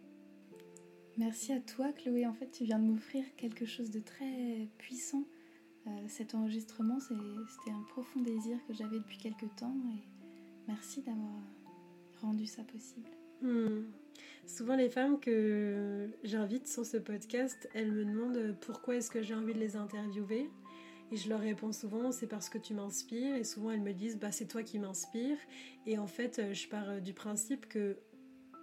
Merci 1.16 1.52
à 1.52 1.58
toi 1.58 1.90
Chloé, 1.92 2.26
en 2.26 2.32
fait 2.32 2.52
tu 2.52 2.62
viens 2.62 2.78
de 2.78 2.84
m'offrir 2.84 3.24
quelque 3.34 3.66
chose 3.66 3.90
de 3.90 3.98
très 3.98 4.68
puissant. 4.78 5.24
Euh, 5.88 5.90
cet 6.06 6.36
enregistrement, 6.36 7.00
c'était 7.00 7.72
un 7.72 7.82
profond 7.88 8.20
désir 8.20 8.56
que 8.68 8.72
j'avais 8.72 8.98
depuis 8.98 9.18
quelque 9.18 9.46
temps 9.56 9.74
et 9.96 10.04
merci 10.68 11.02
d'avoir 11.02 11.42
rendu 12.20 12.46
ça 12.46 12.62
possible. 12.62 13.10
Hmm. 13.42 13.84
Souvent 14.46 14.74
les 14.74 14.90
femmes 14.90 15.20
que 15.20 16.08
j'invite 16.24 16.66
sur 16.66 16.84
ce 16.84 16.96
podcast, 16.96 17.68
elles 17.74 17.92
me 17.92 18.04
demandent 18.04 18.56
pourquoi 18.60 18.96
est-ce 18.96 19.10
que 19.10 19.22
j'ai 19.22 19.34
envie 19.34 19.54
de 19.54 19.60
les 19.60 19.76
interviewer. 19.76 20.50
Et 21.12 21.16
je 21.16 21.28
leur 21.28 21.40
réponds 21.40 21.72
souvent, 21.72 22.12
c'est 22.12 22.26
parce 22.26 22.48
que 22.48 22.58
tu 22.58 22.74
m'inspires. 22.74 23.36
Et 23.36 23.44
souvent 23.44 23.70
elles 23.70 23.80
me 23.80 23.92
disent, 23.92 24.18
bah 24.18 24.32
c'est 24.32 24.46
toi 24.46 24.62
qui 24.62 24.78
m'inspires. 24.78 25.38
Et 25.86 25.98
en 25.98 26.06
fait, 26.06 26.52
je 26.52 26.68
pars 26.68 27.00
du 27.00 27.14
principe 27.14 27.66
que 27.68 27.96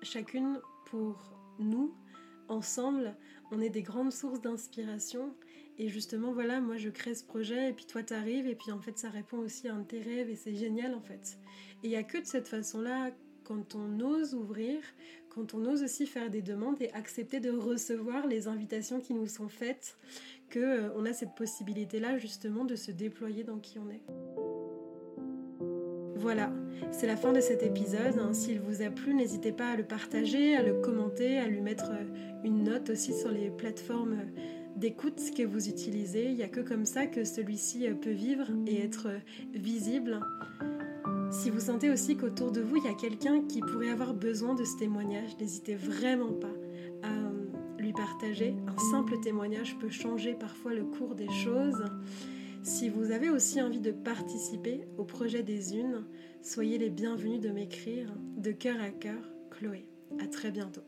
chacune 0.02 0.60
pour 0.86 1.38
nous, 1.60 1.96
ensemble, 2.50 3.16
on 3.52 3.62
est 3.62 3.70
des 3.70 3.82
grandes 3.82 4.12
sources 4.12 4.42
d'inspiration. 4.42 5.34
Et 5.80 5.90
justement, 5.90 6.34
voilà, 6.34 6.60
moi 6.60 6.78
je 6.78 6.90
crée 6.90 7.14
ce 7.14 7.24
projet, 7.24 7.70
et 7.70 7.74
puis 7.74 7.86
toi 7.86 8.02
t'arrives, 8.02 8.48
et 8.48 8.56
puis 8.56 8.72
en 8.72 8.80
fait 8.80 8.98
ça 8.98 9.10
répond 9.10 9.38
aussi 9.38 9.68
à 9.68 9.76
un 9.76 9.80
de 9.80 9.86
tes 9.86 10.02
rêves, 10.02 10.30
et 10.30 10.36
c'est 10.36 10.56
génial 10.56 10.96
en 10.96 11.02
fait. 11.02 11.38
Et 11.84 11.88
il 11.88 11.90
n'y 11.90 11.96
a 11.96 12.04
que 12.04 12.18
de 12.18 12.26
cette 12.26 12.48
façon-là, 12.48 13.12
quand 13.48 13.76
on 13.76 14.02
ose 14.02 14.34
ouvrir, 14.34 14.80
quand 15.30 15.54
on 15.54 15.66
ose 15.66 15.82
aussi 15.82 16.06
faire 16.06 16.30
des 16.30 16.42
demandes 16.42 16.82
et 16.82 16.92
accepter 16.92 17.40
de 17.40 17.50
recevoir 17.50 18.28
les 18.28 18.50
invitations 18.50 19.00
qui 19.00 19.14
nous 19.14 19.28
sont 19.28 19.48
faites, 19.48 19.96
que 20.50 20.60
euh, 20.60 20.90
on 20.98 21.06
a 21.06 21.14
cette 21.14 21.34
possibilité-là 21.34 22.18
justement 22.18 22.66
de 22.66 22.76
se 22.76 22.92
déployer 22.92 23.46
dans 23.46 23.60
qui 23.60 23.80
on 23.80 23.90
est. 23.90 24.04
Voilà, 26.18 26.52
c'est 26.92 27.08
la 27.08 27.16
fin 27.16 27.32
de 27.32 27.40
cet 27.40 27.64
épisode. 27.64 28.20
Hein. 28.20 28.34
S'il 28.34 28.60
vous 28.60 28.82
a 28.82 28.90
plu, 28.90 29.14
n'hésitez 29.14 29.54
pas 29.54 29.70
à 29.70 29.76
le 29.78 29.86
partager, 29.86 30.58
à 30.58 30.62
le 30.62 30.82
commenter, 30.82 31.38
à 31.38 31.48
lui 31.48 31.62
mettre 31.62 31.92
euh, 31.92 32.44
une 32.44 32.66
note 32.66 32.90
aussi 32.90 33.14
sur 33.14 33.32
les 33.32 33.50
plateformes 33.50 34.20
euh, 34.20 34.42
d'écoute 34.76 35.22
que 35.38 35.44
vous 35.44 35.70
utilisez. 35.70 36.26
Il 36.26 36.36
n'y 36.36 36.44
a 36.44 36.50
que 36.50 36.60
comme 36.60 36.86
ça 36.86 37.08
que 37.08 37.24
celui-ci 37.24 37.88
peut 38.02 38.12
vivre 38.12 38.48
et 38.68 38.82
être 38.82 39.08
visible. 39.54 40.20
Si 41.30 41.50
vous 41.50 41.60
sentez 41.60 41.90
aussi 41.90 42.16
qu'autour 42.16 42.52
de 42.52 42.62
vous, 42.62 42.78
il 42.78 42.86
y 42.86 42.88
a 42.88 42.94
quelqu'un 42.94 43.42
qui 43.42 43.60
pourrait 43.60 43.90
avoir 43.90 44.14
besoin 44.14 44.56
de 44.56 44.64
ce 44.64 44.78
témoignage, 44.78 45.38
n'hésitez 45.40 45.76
vraiment 45.76 46.34
pas 46.34 46.54
à 47.04 47.82
lui 47.82 47.94
partager. 47.94 48.56
Un 48.68 48.78
simple 48.92 49.20
témoignage 49.20 49.78
peut 49.78 49.90
changer 49.90 50.34
parfois 50.34 50.74
le 50.74 50.86
cours 50.86 51.16
des 51.16 51.30
choses. 51.30 51.84
Si 52.64 52.90
vous 52.90 53.12
avez 53.12 53.30
aussi 53.30 53.62
envie 53.62 53.80
de 53.80 53.92
participer 53.92 54.88
au 54.98 55.04
projet 55.04 55.44
des 55.44 55.76
Unes, 55.76 56.06
soyez 56.42 56.78
les 56.78 56.90
bienvenus 56.90 57.40
de 57.40 57.50
m'écrire 57.50 58.14
de 58.38 58.52
cœur 58.52 58.82
à 58.82 58.90
cœur, 58.90 59.22
Chloé. 59.52 59.86
À 60.20 60.28
très 60.28 60.52
bientôt. 60.52 60.84